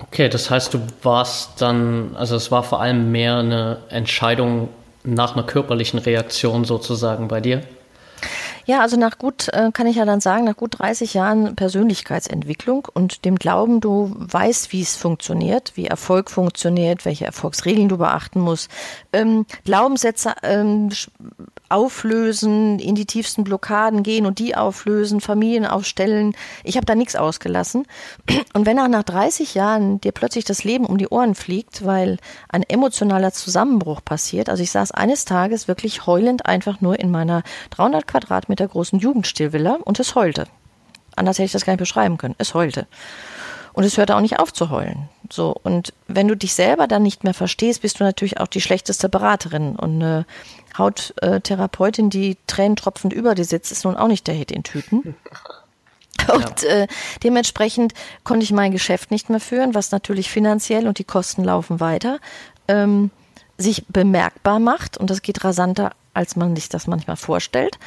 Okay, 0.00 0.28
das 0.28 0.50
heißt, 0.50 0.74
du 0.74 0.80
warst 1.02 1.60
dann, 1.60 2.16
also 2.16 2.34
es 2.34 2.50
war 2.50 2.64
vor 2.64 2.80
allem 2.80 3.12
mehr 3.12 3.36
eine 3.36 3.78
Entscheidung 3.90 4.70
nach 5.04 5.34
einer 5.34 5.44
körperlichen 5.44 5.98
Reaktion 5.98 6.64
sozusagen 6.64 7.28
bei 7.28 7.40
dir? 7.40 7.62
Ja, 8.66 8.80
also 8.80 8.96
nach 8.96 9.18
gut, 9.18 9.48
äh, 9.48 9.70
kann 9.72 9.86
ich 9.86 9.96
ja 9.96 10.04
dann 10.04 10.20
sagen, 10.20 10.44
nach 10.44 10.56
gut 10.56 10.78
30 10.78 11.14
Jahren 11.14 11.56
Persönlichkeitsentwicklung 11.56 12.86
und 12.92 13.24
dem 13.24 13.36
Glauben, 13.36 13.80
du 13.80 14.14
weißt, 14.16 14.72
wie 14.72 14.82
es 14.82 14.96
funktioniert, 14.96 15.72
wie 15.76 15.86
Erfolg 15.86 16.30
funktioniert, 16.30 17.04
welche 17.04 17.26
Erfolgsregeln 17.26 17.88
du 17.88 17.98
beachten 17.98 18.40
musst, 18.40 18.70
ähm, 19.12 19.46
Glaubenssätze 19.64 20.34
ähm, 20.42 20.90
auflösen, 21.70 22.78
in 22.78 22.94
die 22.94 23.06
tiefsten 23.06 23.44
Blockaden 23.44 24.02
gehen 24.02 24.26
und 24.26 24.38
die 24.38 24.56
auflösen, 24.56 25.20
Familien 25.20 25.66
aufstellen. 25.66 26.34
Ich 26.64 26.76
habe 26.76 26.86
da 26.86 26.94
nichts 26.94 27.16
ausgelassen. 27.16 27.86
Und 28.52 28.66
wenn 28.66 28.78
auch 28.78 28.88
nach 28.88 29.04
30 29.04 29.54
Jahren 29.54 30.00
dir 30.00 30.12
plötzlich 30.12 30.44
das 30.44 30.64
Leben 30.64 30.84
um 30.86 30.98
die 30.98 31.08
Ohren 31.08 31.34
fliegt, 31.34 31.84
weil 31.86 32.18
ein 32.48 32.62
emotionaler 32.62 33.32
Zusammenbruch 33.32 34.04
passiert, 34.04 34.48
also 34.48 34.62
ich 34.62 34.70
saß 34.70 34.90
eines 34.90 35.24
Tages 35.24 35.68
wirklich 35.68 36.06
heulend 36.06 36.46
einfach 36.46 36.80
nur 36.80 36.98
in 36.98 37.10
meiner 37.10 37.42
300 37.70 38.06
Quadratmeter 38.06 38.66
großen 38.68 38.98
Jugendstilvilla 38.98 39.78
und 39.84 40.00
es 40.00 40.14
heulte. 40.14 40.46
Anders 41.16 41.38
hätte 41.38 41.46
ich 41.46 41.52
das 41.52 41.64
gar 41.64 41.72
nicht 41.72 41.80
beschreiben 41.80 42.18
können. 42.18 42.34
Es 42.38 42.54
heulte. 42.54 42.86
Und 43.72 43.84
es 43.84 43.96
hörte 43.96 44.16
auch 44.16 44.20
nicht 44.20 44.38
auf 44.38 44.52
zu 44.52 44.70
heulen. 44.70 45.08
So. 45.32 45.54
Und 45.62 45.92
wenn 46.08 46.28
du 46.28 46.36
dich 46.36 46.54
selber 46.54 46.86
dann 46.86 47.02
nicht 47.02 47.24
mehr 47.24 47.34
verstehst, 47.34 47.82
bist 47.82 48.00
du 48.00 48.04
natürlich 48.04 48.40
auch 48.40 48.46
die 48.46 48.60
schlechteste 48.60 49.08
Beraterin. 49.08 49.76
Und 49.76 49.96
eine 49.96 50.26
Hauttherapeutin, 50.76 52.10
die 52.10 52.36
tränentropfend 52.46 53.12
über 53.12 53.34
dir 53.34 53.44
sitzt, 53.44 53.72
ist 53.72 53.84
nun 53.84 53.96
auch 53.96 54.08
nicht 54.08 54.26
der 54.26 54.34
Hit 54.34 54.50
in 54.50 54.62
Tüten. 54.62 55.16
Und 56.34 56.64
äh, 56.64 56.86
dementsprechend 57.24 57.94
konnte 58.24 58.44
ich 58.44 58.52
mein 58.52 58.72
Geschäft 58.72 59.10
nicht 59.10 59.30
mehr 59.30 59.40
führen, 59.40 59.74
was 59.74 59.90
natürlich 59.90 60.30
finanziell 60.30 60.86
und 60.86 60.98
die 60.98 61.04
Kosten 61.04 61.42
laufen 61.42 61.80
weiter, 61.80 62.20
ähm, 62.68 63.10
sich 63.56 63.86
bemerkbar 63.86 64.60
macht. 64.60 64.98
Und 64.98 65.08
das 65.08 65.22
geht 65.22 65.42
rasanter, 65.44 65.92
als 66.12 66.36
man 66.36 66.54
sich 66.54 66.68
das 66.68 66.86
manchmal 66.86 67.16
vorstellt 67.16 67.78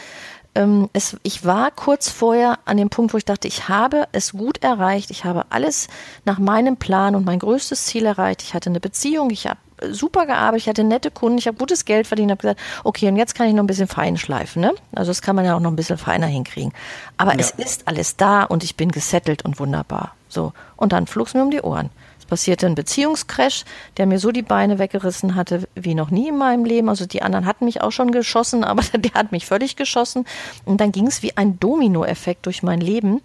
ähm, 0.55 0.89
es, 0.93 1.17
ich 1.23 1.45
war 1.45 1.71
kurz 1.71 2.09
vorher 2.09 2.59
an 2.65 2.77
dem 2.77 2.89
Punkt, 2.89 3.13
wo 3.13 3.17
ich 3.17 3.25
dachte, 3.25 3.47
ich 3.47 3.69
habe 3.69 4.07
es 4.11 4.33
gut 4.33 4.63
erreicht, 4.63 5.11
ich 5.11 5.25
habe 5.25 5.45
alles 5.49 5.87
nach 6.25 6.39
meinem 6.39 6.77
Plan 6.77 7.15
und 7.15 7.25
mein 7.25 7.39
größtes 7.39 7.85
Ziel 7.85 8.05
erreicht. 8.05 8.41
Ich 8.43 8.53
hatte 8.53 8.69
eine 8.69 8.79
Beziehung, 8.79 9.29
ich 9.31 9.47
habe 9.47 9.59
super 9.89 10.25
gearbeitet, 10.25 10.63
ich 10.63 10.69
hatte 10.69 10.83
nette 10.83 11.11
Kunden, 11.11 11.37
ich 11.37 11.47
habe 11.47 11.57
gutes 11.57 11.85
Geld 11.85 12.07
verdient, 12.07 12.31
habe 12.31 12.41
gesagt, 12.41 12.59
okay, 12.83 13.07
und 13.07 13.17
jetzt 13.17 13.35
kann 13.35 13.47
ich 13.47 13.53
noch 13.53 13.63
ein 13.63 13.67
bisschen 13.67 13.87
fein 13.87 14.17
schleifen, 14.17 14.61
ne? 14.61 14.73
Also 14.93 15.09
das 15.09 15.21
kann 15.21 15.35
man 15.35 15.45
ja 15.45 15.55
auch 15.55 15.59
noch 15.59 15.71
ein 15.71 15.75
bisschen 15.75 15.97
feiner 15.97 16.27
hinkriegen. 16.27 16.73
Aber 17.17 17.33
ja. 17.33 17.39
es 17.39 17.51
ist 17.51 17.87
alles 17.87 18.15
da 18.15 18.43
und 18.43 18.63
ich 18.63 18.75
bin 18.75 18.91
gesettelt 18.91 19.43
und 19.43 19.59
wunderbar. 19.59 20.13
So. 20.29 20.53
Und 20.77 20.93
dann 20.93 21.07
flog 21.07 21.27
es 21.27 21.33
mir 21.33 21.43
um 21.43 21.51
die 21.51 21.61
Ohren. 21.61 21.89
Es 22.23 22.29
passierte 22.29 22.67
ein 22.67 22.75
Beziehungscrash, 22.75 23.65
der 23.97 24.05
mir 24.05 24.17
so 24.17 24.31
die 24.31 24.43
Beine 24.43 24.79
weggerissen 24.79 25.35
hatte 25.35 25.67
wie 25.75 25.93
noch 25.93 26.09
nie 26.09 26.29
in 26.29 26.37
meinem 26.37 26.63
Leben. 26.63 26.87
Also 26.87 27.05
die 27.05 27.21
anderen 27.21 27.45
hatten 27.45 27.65
mich 27.65 27.81
auch 27.81 27.91
schon 27.91 28.13
geschossen, 28.13 28.63
aber 28.63 28.81
der 28.93 29.13
hat 29.13 29.33
mich 29.33 29.45
völlig 29.45 29.75
geschossen. 29.75 30.25
Und 30.63 30.79
dann 30.79 30.93
ging 30.93 31.07
es 31.07 31.21
wie 31.21 31.35
ein 31.35 31.59
Dominoeffekt 31.59 32.45
durch 32.45 32.63
mein 32.63 32.79
Leben, 32.79 33.21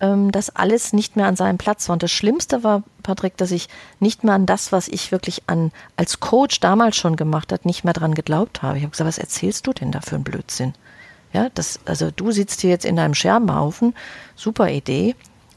ähm, 0.00 0.32
dass 0.32 0.50
alles 0.50 0.92
nicht 0.92 1.14
mehr 1.14 1.26
an 1.26 1.36
seinem 1.36 1.58
Platz 1.58 1.88
war. 1.88 1.92
Und 1.92 2.02
das 2.02 2.10
Schlimmste 2.10 2.64
war, 2.64 2.82
Patrick, 3.04 3.36
dass 3.36 3.52
ich 3.52 3.68
nicht 4.00 4.24
mehr 4.24 4.34
an 4.34 4.46
das, 4.46 4.72
was 4.72 4.88
ich 4.88 5.12
wirklich 5.12 5.44
an 5.46 5.70
als 5.94 6.18
Coach 6.18 6.58
damals 6.58 6.96
schon 6.96 7.14
gemacht 7.14 7.52
hat, 7.52 7.64
nicht 7.64 7.84
mehr 7.84 7.94
dran 7.94 8.16
geglaubt 8.16 8.62
habe. 8.62 8.78
Ich 8.78 8.82
habe 8.82 8.90
gesagt, 8.90 9.06
was 9.06 9.18
erzählst 9.18 9.68
du 9.68 9.72
denn 9.72 9.92
da 9.92 10.00
für 10.00 10.16
einen 10.16 10.24
Blödsinn? 10.24 10.74
Ja, 11.32 11.50
das, 11.54 11.78
also 11.84 12.10
du 12.10 12.32
sitzt 12.32 12.62
hier 12.62 12.70
jetzt 12.70 12.84
in 12.84 12.96
deinem 12.96 13.14
Scherbenhaufen, 13.14 13.94
super 14.34 14.70
Idee. 14.70 15.14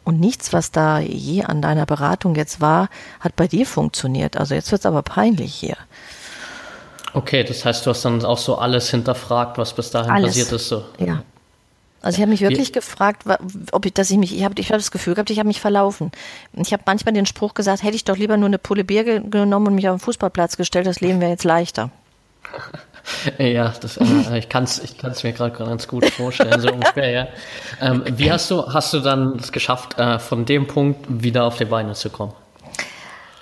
Und 0.08 0.22
nichts, 0.22 0.54
was 0.54 0.72
da 0.72 1.00
je 1.00 1.44
an 1.44 1.62
deiner 1.62 1.86
Beratung 1.86 2.36
jetzt 2.36 2.62
war, 2.62 2.88
hat 3.20 3.36
bei 3.36 3.46
dir 3.46 3.66
funktioniert. 3.66 4.38
Also 4.38 4.56
jetzt 4.56 4.72
wird 4.72 4.80
es 4.80 4.86
aber 4.86 5.02
peinlich 5.02 5.54
hier. 5.54 5.76
Okay, 7.12 7.44
das 7.44 7.66
heißt, 7.66 7.86
du 7.86 7.90
hast 7.90 8.06
dann 8.06 8.24
auch 8.24 8.38
so 8.38 8.58
alles 8.58 8.90
hinterfragt, 8.90 9.58
was 9.58 9.74
bis 9.74 9.92
dahin 9.92 10.10
alles. 10.10 10.30
passiert 10.30 10.54
ist. 10.54 10.70
So. 10.70 10.86
Ja. 10.98 11.24
Also 12.02 12.16
ich 12.16 12.22
habe 12.22 12.32
mich 12.32 12.40
wirklich 12.40 12.70
Wie? 12.70 12.72
gefragt, 12.72 13.24
ob 13.74 13.86
ich, 13.86 13.96
dass 13.96 14.10
ich 14.10 14.18
mich, 14.18 14.34
ich 14.34 14.46
habe 14.46 14.56
ich 14.58 14.70
hab 14.72 14.78
das 14.78 14.92
Gefühl 14.92 15.14
gehabt, 15.14 15.30
ich 15.30 15.40
habe 15.40 15.48
mich 15.48 15.60
verlaufen. 15.60 16.14
Ich 16.54 16.72
habe 16.72 16.84
manchmal 16.86 17.14
den 17.14 17.26
Spruch 17.26 17.54
gesagt, 17.54 17.84
hätte 17.84 17.98
ich 17.98 18.06
doch 18.06 18.16
lieber 18.16 18.38
nur 18.38 18.48
eine 18.48 18.60
Pulle 18.60 18.86
Bier 18.86 19.20
genommen 19.20 19.68
und 19.68 19.76
mich 19.76 19.90
auf 19.90 19.98
den 19.98 20.06
Fußballplatz 20.06 20.56
gestellt, 20.56 20.88
das 20.88 21.02
Leben 21.02 21.20
wäre 21.20 21.32
jetzt 21.32 21.44
leichter. 21.44 21.92
Ja, 23.38 23.74
das, 23.80 23.98
äh, 23.98 24.38
ich 24.38 24.50
kann 24.50 24.64
es 24.64 24.80
ich 24.80 24.98
kann's 24.98 25.24
mir 25.24 25.34
gerade 25.34 25.52
ganz 25.52 25.88
gut 25.88 26.06
vorstellen, 26.06 26.60
so 26.60 26.72
ungefähr, 26.72 27.10
ja. 27.10 27.28
Ähm, 27.82 28.04
wie 28.06 28.32
hast 28.32 28.52
du, 28.52 28.74
hast 28.74 28.94
du 28.94 29.00
dann 29.00 29.38
es 29.38 29.52
geschafft, 29.52 29.98
äh, 29.98 30.20
von 30.20 30.46
dem 30.46 30.68
Punkt 30.68 31.06
wieder 31.08 31.46
auf 31.46 31.58
die 31.58 31.66
Beine 31.66 31.94
zu 31.94 32.10
kommen? 32.10 32.34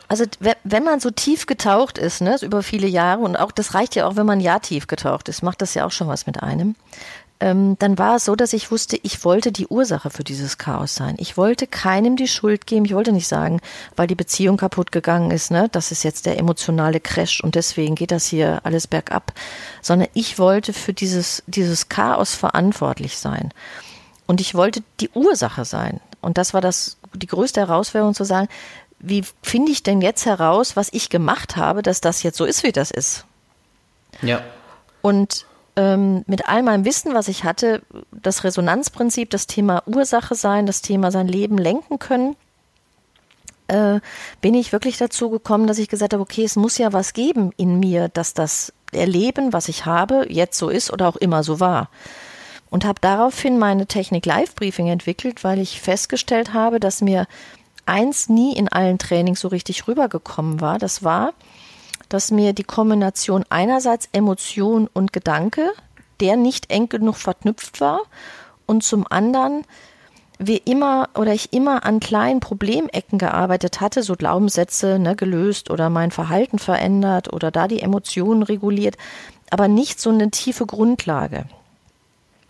Also 0.08 0.26
wenn 0.64 0.84
man 0.84 1.00
so 1.00 1.10
tief 1.10 1.48
getaucht 1.48 1.98
ist, 1.98 2.22
ne, 2.22 2.38
über 2.42 2.62
viele 2.62 2.88
Jahre 2.88 3.22
und 3.22 3.36
auch 3.36 3.52
das 3.52 3.74
reicht 3.74 3.96
ja 3.96 4.06
auch, 4.06 4.16
wenn 4.16 4.26
man 4.26 4.40
ja 4.40 4.60
tief 4.60 4.86
getaucht 4.86 5.30
ist, 5.30 5.42
macht 5.42 5.62
das 5.62 5.74
ja 5.74 5.86
auch 5.86 5.92
schon 5.92 6.08
was 6.08 6.28
mit 6.28 6.44
einem 6.44 6.76
ähm, 7.40 7.76
dann 7.80 7.98
war 7.98 8.16
es 8.16 8.26
so, 8.26 8.36
dass 8.36 8.54
ich 8.54 8.72
wusste, 8.72 8.98
ich 9.04 9.26
wollte 9.26 9.52
die 9.52 9.68
Ursache 9.68 10.10
für 10.10 10.24
dieses 10.24 10.58
Chaos 10.58 10.96
sein. 10.96 11.16
Ich 11.18 11.36
wollte 11.36 11.68
keinem 11.68 12.16
die 12.16 12.30
Schuld 12.30 12.66
geben. 12.66 12.86
Ich 12.86 12.94
wollte 12.94 13.12
nicht 13.12 13.28
sagen, 13.28 13.60
weil 13.96 14.08
die 14.08 14.16
Beziehung 14.16 14.58
kaputt 14.58 14.92
gegangen 14.92 15.32
ist, 15.32 15.52
ne, 15.52 15.68
das 15.72 15.92
ist 15.92 16.04
jetzt 16.04 16.26
der 16.26 16.40
emotionale 16.40 17.02
Crash 17.02 17.42
und 17.42 17.56
deswegen 17.56 17.96
geht 17.96 18.12
das 18.12 18.26
hier 18.26 18.62
alles 18.64 18.88
bergab, 18.88 19.34
sondern 19.82 20.08
ich 20.14 20.40
wollte 20.40 20.72
für 20.72 20.94
dieses, 20.94 21.44
dieses 21.46 21.90
Chaos 21.90 22.36
verantwortlich 22.36 23.18
sein. 23.18 23.52
Und 24.28 24.42
ich 24.42 24.56
wollte 24.56 24.82
die 25.02 25.10
Ursache 25.10 25.66
sein. 25.66 26.00
Und 26.22 26.38
das 26.38 26.54
war 26.54 26.62
das, 26.62 26.98
die 27.14 27.28
größte 27.28 27.60
Herausforderung 27.60 28.16
zu 28.16 28.24
sagen, 28.24 28.48
wie 29.00 29.24
finde 29.44 29.72
ich 29.72 29.84
denn 29.84 30.02
jetzt 30.02 30.26
heraus, 30.26 30.76
was 30.76 30.90
ich 30.92 31.10
gemacht 31.10 31.58
habe, 31.58 31.84
dass 31.84 32.02
das 32.02 32.24
jetzt 32.24 32.38
so 32.38 32.46
ist, 32.46 32.64
wie 32.64 32.72
das 32.72 32.92
ist? 32.92 33.26
Ja. 34.22 34.42
Und 35.02 35.46
ähm, 35.76 36.24
mit 36.28 36.48
all 36.48 36.64
meinem 36.64 36.86
Wissen, 36.86 37.14
was 37.14 37.28
ich 37.28 37.44
hatte, 37.44 37.82
das 38.12 38.44
Resonanzprinzip, 38.44 39.30
das 39.30 39.48
Thema 39.48 39.84
Ursache 39.86 40.36
sein, 40.36 40.66
das 40.66 40.82
Thema 40.82 41.12
sein 41.12 41.28
Leben 41.28 41.58
lenken 41.58 42.00
können, 42.00 42.36
äh, 43.68 44.00
bin 44.42 44.54
ich 44.54 44.72
wirklich 44.72 44.98
dazu 44.98 45.30
gekommen, 45.30 45.68
dass 45.68 45.80
ich 45.80 45.90
gesagt 45.90 46.14
habe, 46.14 46.22
okay, 46.22 46.44
es 46.44 46.56
muss 46.56 46.78
ja 46.78 46.94
was 46.94 47.14
geben 47.14 47.52
in 47.58 47.80
mir, 47.80 48.10
dass 48.10 48.34
das 48.34 48.74
Erleben, 48.92 49.54
was 49.54 49.68
ich 49.68 49.86
habe, 49.86 50.26
jetzt 50.30 50.58
so 50.58 50.70
ist 50.70 50.92
oder 50.92 51.08
auch 51.08 51.16
immer 51.16 51.44
so 51.44 51.60
war. 51.60 51.90
Und 52.70 52.86
habe 52.86 53.00
daraufhin 53.02 53.58
meine 53.58 53.88
Technik 53.88 54.26
Live 54.26 54.56
Briefing 54.56 54.88
entwickelt, 54.88 55.44
weil 55.44 55.60
ich 55.60 55.82
festgestellt 55.82 56.54
habe, 56.54 56.80
dass 56.80 57.02
mir 57.02 57.28
eins 57.86 58.30
nie 58.30 58.56
in 58.56 58.68
allen 58.68 58.98
Trainings 58.98 59.40
so 59.40 59.48
richtig 59.48 59.88
rübergekommen 59.88 60.62
war. 60.62 60.80
Das 60.80 61.04
war, 61.04 61.34
dass 62.16 62.32
mir 62.32 62.54
die 62.54 62.64
Kombination 62.64 63.44
einerseits 63.50 64.08
Emotion 64.14 64.88
und 64.94 65.12
Gedanke, 65.12 65.74
der 66.22 66.38
nicht 66.38 66.72
eng 66.72 66.88
genug 66.88 67.18
verknüpft 67.18 67.82
war, 67.82 68.00
und 68.66 68.84
zum 68.84 69.06
anderen 69.10 69.66
wir 70.40 70.66
immer 70.66 71.10
oder 71.14 71.34
ich 71.34 71.52
immer 71.52 71.86
an 71.86 72.00
kleinen 72.00 72.40
Problemecken 72.40 73.20
gearbeitet 73.20 73.82
hatte, 73.82 74.02
so 74.02 74.16
Glaubenssätze 74.16 74.98
ne, 74.98 75.18
gelöst 75.18 75.70
oder 75.70 75.90
mein 75.90 76.10
Verhalten 76.10 76.58
verändert 76.58 77.34
oder 77.34 77.52
da 77.52 77.68
die 77.68 77.82
Emotionen 77.82 78.44
reguliert, 78.44 78.96
aber 79.50 79.68
nicht 79.68 80.00
so 80.00 80.10
eine 80.10 80.32
tiefe 80.32 80.66
Grundlage. 80.66 81.46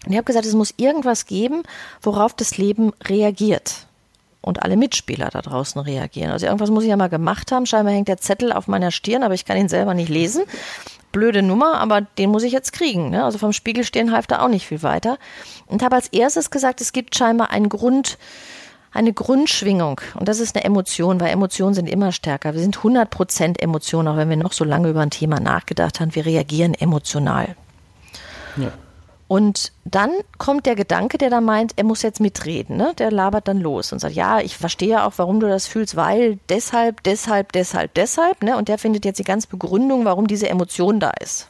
Und 0.06 0.12
ich 0.12 0.18
habe 0.18 0.26
gesagt, 0.26 0.46
es 0.46 0.54
muss 0.54 0.76
irgendwas 0.78 1.26
geben, 1.26 1.64
worauf 2.04 2.36
das 2.36 2.60
Leben 2.60 2.94
reagiert 3.04 3.85
und 4.46 4.62
alle 4.62 4.78
Mitspieler 4.78 5.30
da 5.32 5.42
draußen 5.42 5.82
reagieren. 5.82 6.30
Also 6.30 6.46
irgendwas 6.46 6.70
muss 6.70 6.84
ich 6.84 6.90
ja 6.90 6.98
mal 6.98 7.10
gemacht 7.10 7.52
haben. 7.52 7.66
Scheinbar 7.66 7.94
hängt 7.96 8.08
der 8.08 8.18
Zettel 8.18 8.54
auf 8.54 8.68
meiner 8.68 8.92
Stirn, 8.92 9.24
aber 9.24 9.34
ich 9.34 9.44
kann 9.44 9.58
ihn 9.58 9.70
selber 9.70 9.96
nicht 9.96 10.10
lesen. 10.10 10.44
Blöde 11.12 11.42
Nummer, 11.42 11.80
aber 11.80 12.02
den 12.02 12.30
muss 12.30 12.44
ich 12.44 12.54
jetzt 12.54 12.72
kriegen. 12.72 13.10
Ne? 13.10 13.24
Also 13.24 13.40
vom 13.40 13.54
Spiegel 13.54 13.84
stehen 13.84 14.12
half 14.12 14.28
da 14.28 14.42
auch 14.42 14.48
nicht 14.48 14.68
viel 14.68 14.84
weiter. 14.84 15.18
Und 15.66 15.82
habe 15.82 15.96
als 15.96 16.10
erstes 16.10 16.52
gesagt, 16.52 16.80
es 16.80 16.94
gibt 16.94 17.16
scheinbar 17.16 17.50
einen 17.50 17.70
Grund, 17.70 18.20
eine 18.92 19.14
Grundschwingung. 19.14 20.00
Und 20.14 20.28
das 20.28 20.40
ist 20.40 20.56
eine 20.56 20.64
Emotion, 20.64 21.20
weil 21.20 21.30
Emotionen 21.30 21.74
sind 21.74 21.90
immer 21.90 22.12
stärker. 22.12 22.54
Wir 22.54 22.62
sind 22.62 22.78
100 22.78 23.10
Prozent 23.10 23.60
Emotionen, 23.60 24.10
auch 24.10 24.18
wenn 24.18 24.30
wir 24.30 24.38
noch 24.38 24.54
so 24.54 24.64
lange 24.64 24.90
über 24.90 25.02
ein 25.02 25.10
Thema 25.10 25.40
nachgedacht 25.40 26.00
haben. 26.00 26.14
Wir 26.14 26.28
reagieren 26.28 26.76
emotional. 26.76 27.56
Ja. 28.58 28.72
Und 29.28 29.72
dann 29.86 30.12
kommt 30.38 30.68
der 30.68 30.76
Gedanke, 30.76 31.18
der 31.18 31.32
da 31.32 31.42
meint, 31.42 31.74
er 31.78 31.84
muss 31.84 32.04
jetzt 32.04 32.20
mitreden. 32.20 32.78
Ne? 32.78 32.94
Der 32.98 33.12
labert 33.12 33.48
dann 33.48 33.60
los 33.60 33.92
und 33.92 34.00
sagt, 34.00 34.14
ja, 34.14 34.40
ich 34.40 34.56
verstehe 34.56 35.04
auch, 35.04 35.14
warum 35.18 35.40
du 35.40 35.48
das 35.48 35.66
fühlst, 35.66 35.96
weil 35.96 36.38
deshalb, 36.50 37.02
deshalb, 37.04 37.52
deshalb, 37.52 37.94
deshalb. 37.96 38.44
Ne? 38.44 38.56
Und 38.56 38.68
der 38.68 38.78
findet 38.78 39.04
jetzt 39.04 39.18
die 39.18 39.24
ganze 39.24 39.48
Begründung, 39.48 40.06
warum 40.06 40.28
diese 40.28 40.48
Emotion 40.48 41.00
da 41.00 41.12
ist. 41.20 41.50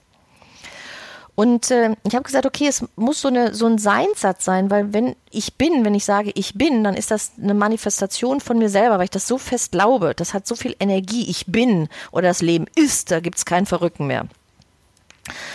Und 1.36 1.70
äh, 1.70 1.96
ich 2.04 2.16
habe 2.16 2.24
gesagt, 2.24 2.46
okay, 2.46 2.68
es 2.68 2.86
muss 2.96 3.20
so, 3.20 3.28
eine, 3.28 3.54
so 3.54 3.66
ein 3.66 3.78
Seinssatz 3.78 4.46
sein, 4.46 4.70
weil 4.70 4.94
wenn 4.94 5.18
ich 5.32 5.56
bin, 5.56 5.84
wenn 5.84 5.94
ich 5.94 6.06
sage, 6.06 6.32
ich 6.34 6.54
bin, 6.54 6.86
dann 6.86 6.96
ist 6.96 7.12
das 7.12 7.34
eine 7.42 7.54
Manifestation 7.54 8.40
von 8.40 8.58
mir 8.58 8.70
selber, 8.70 8.98
weil 8.98 9.06
ich 9.06 9.10
das 9.10 9.28
so 9.28 9.38
fest 9.38 9.74
glaube. 9.74 10.14
Das 10.16 10.34
hat 10.34 10.48
so 10.48 10.56
viel 10.56 10.78
Energie, 10.80 11.30
ich 11.30 11.48
bin 11.48 11.90
oder 12.12 12.30
das 12.30 12.42
Leben 12.42 12.68
ist, 12.76 13.12
da 13.12 13.20
gibt 13.20 13.38
es 13.38 13.44
kein 13.44 13.66
Verrücken 13.66 14.08
mehr. 14.08 14.28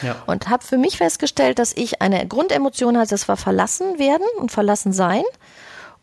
Ja. 0.02 0.16
Und 0.26 0.48
habe 0.48 0.64
für 0.64 0.78
mich 0.78 0.98
festgestellt, 0.98 1.58
dass 1.58 1.72
ich 1.76 2.02
eine 2.02 2.26
Grundemotion 2.26 2.98
hatte, 2.98 3.10
das 3.10 3.28
war 3.28 3.36
verlassen 3.36 3.98
werden 3.98 4.26
und 4.38 4.50
verlassen 4.50 4.92
sein. 4.92 5.22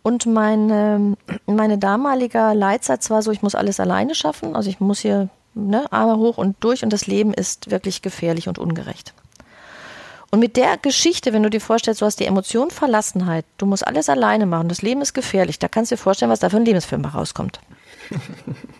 Und 0.03 0.25
meine, 0.25 1.15
meine 1.45 1.77
damaliger 1.77 2.55
Leitsatz 2.55 3.09
war 3.09 3.21
so, 3.21 3.31
ich 3.31 3.41
muss 3.41 3.55
alles 3.55 3.79
alleine 3.79 4.15
schaffen. 4.15 4.55
Also 4.55 4.69
ich 4.69 4.79
muss 4.79 4.99
hier 4.99 5.29
ne, 5.53 5.91
Arme 5.91 6.17
hoch 6.17 6.37
und 6.37 6.55
durch 6.61 6.83
und 6.83 6.93
das 6.93 7.07
Leben 7.07 7.33
ist 7.33 7.71
wirklich 7.71 8.01
gefährlich 8.01 8.47
und 8.47 8.59
ungerecht. 8.59 9.13
Und 10.29 10.39
mit 10.39 10.57
der 10.57 10.77
Geschichte, 10.77 11.33
wenn 11.33 11.43
du 11.43 11.49
dir 11.49 11.61
vorstellst, 11.61 12.01
du 12.01 12.05
hast 12.05 12.19
die 12.19 12.25
Emotion 12.25 12.69
Verlassenheit, 12.69 13.45
du 13.57 13.65
musst 13.65 13.87
alles 13.87 14.09
alleine 14.09 14.45
machen, 14.45 14.67
das 14.67 14.81
Leben 14.81 15.01
ist 15.01 15.13
gefährlich, 15.13 15.57
da 15.57 15.67
kannst 15.67 15.91
du 15.91 15.95
dir 15.95 16.01
vorstellen, 16.01 16.31
was 16.31 16.39
da 16.39 16.49
für 16.49 16.57
ein 16.57 16.65
Lebensfilm 16.65 17.05
rauskommt. 17.05 17.59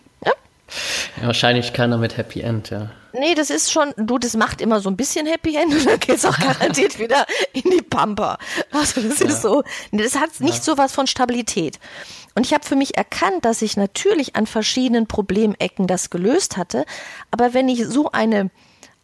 Ja, 1.20 1.26
wahrscheinlich 1.26 1.72
keiner 1.72 1.98
mit 1.98 2.16
Happy 2.16 2.40
End, 2.40 2.70
ja. 2.70 2.90
Nee, 3.12 3.34
das 3.34 3.50
ist 3.50 3.72
schon, 3.72 3.94
du, 3.96 4.18
das 4.18 4.36
macht 4.36 4.60
immer 4.60 4.80
so 4.80 4.90
ein 4.90 4.96
bisschen 4.96 5.26
Happy 5.26 5.56
End 5.56 5.72
und 5.74 5.86
dann 5.86 5.98
geht 5.98 6.16
es 6.16 6.24
auch 6.24 6.38
garantiert 6.38 6.98
wieder 6.98 7.26
in 7.52 7.70
die 7.70 7.82
Pampa. 7.82 8.38
Also 8.72 9.00
das 9.00 9.20
ja. 9.20 9.26
ist 9.26 9.42
so, 9.42 9.62
das 9.92 10.16
hat 10.16 10.40
nicht 10.40 10.58
ja. 10.58 10.62
so 10.62 10.78
was 10.78 10.92
von 10.92 11.06
Stabilität. 11.06 11.78
Und 12.34 12.46
ich 12.46 12.54
habe 12.54 12.64
für 12.64 12.76
mich 12.76 12.96
erkannt, 12.96 13.44
dass 13.44 13.62
ich 13.62 13.76
natürlich 13.76 14.36
an 14.36 14.46
verschiedenen 14.46 15.06
Problemecken 15.06 15.86
das 15.86 16.10
gelöst 16.10 16.56
hatte, 16.56 16.84
aber 17.30 17.54
wenn 17.54 17.68
ich 17.68 17.84
so 17.86 18.12
eine 18.12 18.50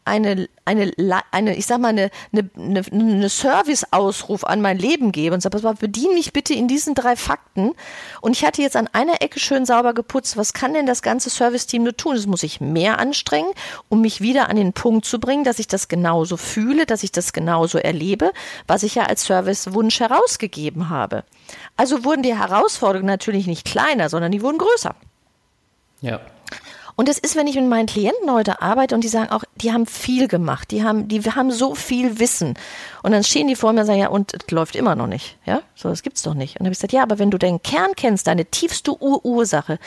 eine, 0.05 0.49
eine, 0.64 0.93
eine, 1.31 1.57
ich 1.57 1.67
sag 1.67 1.81
mal, 1.81 1.88
eine, 1.88 2.11
eine, 2.33 2.83
eine 2.90 3.29
Service-Ausruf 3.29 4.45
an 4.45 4.61
mein 4.61 4.79
Leben 4.79 5.12
gebe 5.12 5.35
und 5.35 5.40
sage, 5.40 5.55
pass 5.55 5.62
mal, 5.62 5.75
bedien 5.75 6.12
mich 6.14 6.33
bitte 6.33 6.53
in 6.55 6.69
diesen 6.69 6.95
drei 6.95 7.17
Fakten. 7.17 7.73
Und 8.21 8.33
ich 8.33 8.45
hatte 8.45 8.61
jetzt 8.61 8.77
an 8.77 8.88
einer 8.93 9.23
Ecke 9.23 9.40
schön 9.40 9.64
sauber 9.64 9.95
geputzt. 9.95 10.37
Was 10.37 10.53
kann 10.53 10.75
denn 10.75 10.87
das 10.87 11.03
ganze 11.03 11.31
Service-Team 11.31 11.85
nur 11.85 11.97
tun? 11.97 12.17
Das 12.17 12.27
muss 12.27 12.43
ich 12.43 12.61
mehr 12.61 12.99
anstrengen, 12.99 13.51
um 13.88 14.03
mich 14.03 14.21
wieder 14.21 14.49
an 14.49 14.57
den 14.57 14.73
Punkt 14.73 15.07
zu 15.07 15.19
bringen, 15.19 15.45
dass 15.45 15.59
ich 15.59 15.69
das 15.69 15.88
genauso 15.88 16.37
fühle, 16.37 16.85
dass 16.85 17.03
ich 17.03 17.12
das 17.12 17.33
genauso 17.33 17.79
erlebe, 17.79 18.33
was 18.67 18.83
ich 18.83 18.95
ja 18.97 19.05
als 19.05 19.25
Service-Wunsch 19.25 20.01
herausgegeben 20.01 20.90
habe. 20.90 21.25
Also 21.77 22.05
wurden 22.05 22.23
die 22.23 22.37
Herausforderungen 22.37 23.07
natürlich 23.07 23.47
nicht 23.47 23.64
kleiner, 23.67 24.09
sondern 24.09 24.33
die 24.33 24.43
wurden 24.43 24.59
größer. 24.59 24.95
Ja. 26.01 26.21
Und 26.96 27.09
es 27.09 27.18
ist, 27.18 27.35
wenn 27.35 27.48
ich 27.48 27.57
mit 27.57 27.68
meinen 27.68 27.87
Klienten 27.87 28.30
heute 28.30 28.62
arbeite 28.62 28.94
und 28.94 29.02
die 29.02 29.09
sagen 29.09 29.30
auch, 29.30 29.42
die 29.57 29.72
haben 29.72 29.87
viel 29.87 30.28
gemacht, 30.28 30.70
die 30.70 30.85
haben, 30.85 31.09
die 31.09 31.22
haben 31.22 31.50
so 31.50 31.74
viel 31.74 32.20
Wissen. 32.20 32.54
Und 33.02 33.12
dann 33.12 33.24
stehen 33.24 33.48
die 33.48 33.57
vor 33.57 33.72
mir 33.72 33.80
und 33.80 33.87
sagen, 33.87 33.98
ja, 33.98 34.09
und 34.09 34.33
es 34.33 34.50
läuft 34.50 34.76
immer 34.76 34.94
noch 34.94 35.09
nicht. 35.09 35.37
Ja, 35.44 35.62
so, 35.74 35.88
das 35.88 36.02
gibt's 36.02 36.22
doch 36.22 36.35
nicht. 36.35 36.54
Und 36.54 36.61
dann 36.61 36.66
habe 36.66 36.72
ich 36.72 36.78
gesagt, 36.78 36.92
ja, 36.92 37.02
aber 37.02 37.18
wenn 37.18 37.33
du 37.33 37.38
deinen 37.38 37.62
Kern 37.62 37.92
kennst, 37.96 38.28
deine 38.28 38.44
tiefste 38.44 38.92
Urursache, 39.02 39.78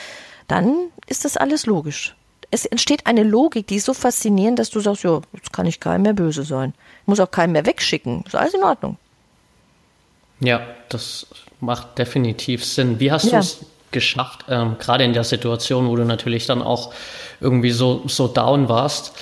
dann 0.48 0.90
ist 1.06 1.24
das 1.24 1.38
alles 1.38 1.64
logisch. 1.64 2.14
Es 2.50 2.66
entsteht 2.66 3.06
eine 3.06 3.22
Logik, 3.22 3.66
die 3.66 3.76
ist 3.76 3.84
so 3.86 3.94
faszinierend, 3.94 4.58
dass 4.58 4.70
du 4.70 4.80
sagst, 4.80 5.02
ja, 5.04 5.20
jetzt 5.32 5.52
kann 5.52 5.66
ich 5.66 5.80
keinem 5.80 6.02
mehr 6.02 6.14
böse 6.14 6.42
sein. 6.42 6.74
Ich 7.02 7.08
muss 7.08 7.20
auch 7.20 7.30
keinen 7.30 7.52
mehr 7.52 7.66
wegschicken. 7.66 8.24
Ist 8.26 8.34
alles 8.34 8.54
in 8.54 8.62
Ordnung. 8.62 8.98
Ja, 10.40 10.60
das 10.88 11.26
macht 11.60 11.98
definitiv 11.98 12.64
Sinn. 12.64 13.00
Wie 13.00 13.10
hast 13.10 13.24
ja. 13.24 13.32
du 13.32 13.38
es 13.38 13.58
geschafft, 13.90 14.44
ähm, 14.48 14.76
gerade 14.78 15.04
in 15.04 15.12
der 15.12 15.24
Situation, 15.24 15.88
wo 15.88 15.96
du 15.96 16.04
natürlich 16.04 16.46
dann 16.46 16.62
auch 16.62 16.92
irgendwie 17.40 17.70
so, 17.70 18.02
so 18.06 18.28
down 18.28 18.68
warst, 18.68 19.14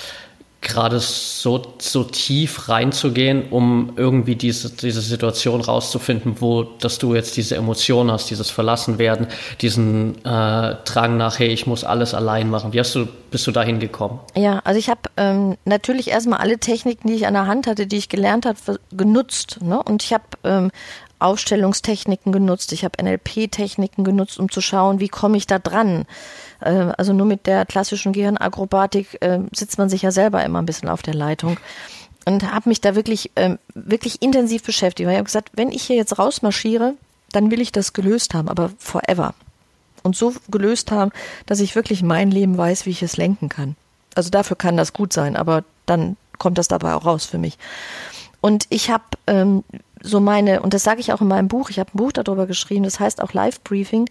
gerade 0.66 0.98
so, 0.98 1.74
so 1.78 2.02
tief 2.02 2.68
reinzugehen, 2.68 3.50
um 3.50 3.92
irgendwie 3.96 4.34
diese, 4.34 4.74
diese 4.74 5.00
Situation 5.00 5.60
rauszufinden, 5.60 6.40
wo, 6.40 6.64
dass 6.64 6.98
du 6.98 7.14
jetzt 7.14 7.36
diese 7.36 7.54
Emotion 7.54 8.10
hast, 8.10 8.30
dieses 8.30 8.50
Verlassenwerden, 8.50 9.28
diesen 9.60 10.16
äh, 10.24 10.74
Drang 10.84 11.16
nach, 11.18 11.38
hey, 11.38 11.48
ich 11.48 11.66
muss 11.66 11.84
alles 11.84 12.14
allein 12.14 12.50
machen. 12.50 12.72
Wie 12.72 12.80
hast 12.80 12.94
du, 12.96 13.06
bist 13.30 13.46
du 13.46 13.52
dahin 13.52 13.78
gekommen? 13.78 14.18
Ja, 14.34 14.60
also 14.64 14.78
ich 14.78 14.88
habe 14.88 15.02
ähm, 15.16 15.56
natürlich 15.64 16.08
erstmal 16.08 16.40
alle 16.40 16.58
Techniken, 16.58 17.08
die 17.08 17.14
ich 17.14 17.26
an 17.28 17.34
der 17.34 17.46
Hand 17.46 17.68
hatte, 17.68 17.86
die 17.86 17.96
ich 17.96 18.08
gelernt 18.08 18.44
habe, 18.44 18.58
genutzt. 18.90 19.58
Ne? 19.62 19.80
Und 19.80 20.02
ich 20.02 20.12
habe 20.12 20.24
ähm, 20.42 20.70
Aufstellungstechniken 21.18 22.32
genutzt, 22.32 22.72
ich 22.72 22.84
habe 22.84 23.02
NLP-Techniken 23.02 24.04
genutzt, 24.04 24.38
um 24.38 24.50
zu 24.50 24.60
schauen, 24.60 25.00
wie 25.00 25.08
komme 25.08 25.36
ich 25.36 25.46
da 25.46 25.58
dran. 25.58 26.06
Äh, 26.60 26.92
also 26.96 27.12
nur 27.12 27.26
mit 27.26 27.46
der 27.46 27.66
klassischen 27.66 28.12
Gehirnakrobatik 28.12 29.22
äh, 29.22 29.40
sitzt 29.54 29.78
man 29.78 29.88
sich 29.88 30.02
ja 30.02 30.10
selber 30.10 30.44
immer 30.44 30.60
ein 30.60 30.66
bisschen 30.66 30.88
auf 30.88 31.02
der 31.02 31.14
Leitung 31.14 31.56
und 32.26 32.52
habe 32.52 32.68
mich 32.68 32.80
da 32.80 32.94
wirklich, 32.94 33.30
ähm, 33.36 33.58
wirklich 33.74 34.20
intensiv 34.20 34.64
beschäftigt. 34.64 35.08
Ich 35.08 35.14
habe 35.14 35.24
gesagt, 35.24 35.50
wenn 35.54 35.70
ich 35.70 35.84
hier 35.84 35.96
jetzt 35.96 36.18
rausmarschiere, 36.18 36.94
dann 37.32 37.50
will 37.50 37.60
ich 37.60 37.72
das 37.72 37.92
gelöst 37.92 38.34
haben, 38.34 38.48
aber 38.48 38.70
forever. 38.78 39.34
Und 40.02 40.16
so 40.16 40.34
gelöst 40.48 40.90
haben, 40.90 41.12
dass 41.46 41.60
ich 41.60 41.74
wirklich 41.74 42.02
mein 42.02 42.30
Leben 42.30 42.58
weiß, 42.58 42.86
wie 42.86 42.90
ich 42.90 43.02
es 43.02 43.16
lenken 43.16 43.48
kann. 43.48 43.76
Also 44.14 44.30
dafür 44.30 44.56
kann 44.56 44.76
das 44.76 44.92
gut 44.92 45.12
sein, 45.12 45.36
aber 45.36 45.64
dann 45.86 46.16
kommt 46.38 46.58
das 46.58 46.68
dabei 46.68 46.94
auch 46.94 47.04
raus 47.04 47.24
für 47.24 47.38
mich. 47.38 47.58
Und 48.40 48.66
ich 48.70 48.90
habe 48.90 49.04
ähm, 49.26 49.64
so 50.06 50.20
meine, 50.20 50.62
und 50.62 50.72
das 50.72 50.84
sage 50.84 51.00
ich 51.00 51.12
auch 51.12 51.20
in 51.20 51.28
meinem 51.28 51.48
Buch, 51.48 51.70
ich 51.70 51.78
habe 51.78 51.90
ein 51.92 51.98
Buch 51.98 52.12
darüber 52.12 52.46
geschrieben, 52.46 52.84
das 52.84 53.00
heißt 53.00 53.22
auch 53.22 53.32
Live 53.32 53.60
Briefing, 53.62 54.08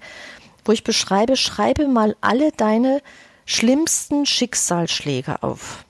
wo 0.63 0.71
ich 0.71 0.83
beschreibe, 0.83 1.37
schreibe 1.37 1.87
mal 1.87 2.15
alle 2.21 2.51
deine 2.51 3.01
schlimmsten 3.45 4.25
Schicksalsschläge 4.25 5.41
auf. 5.41 5.85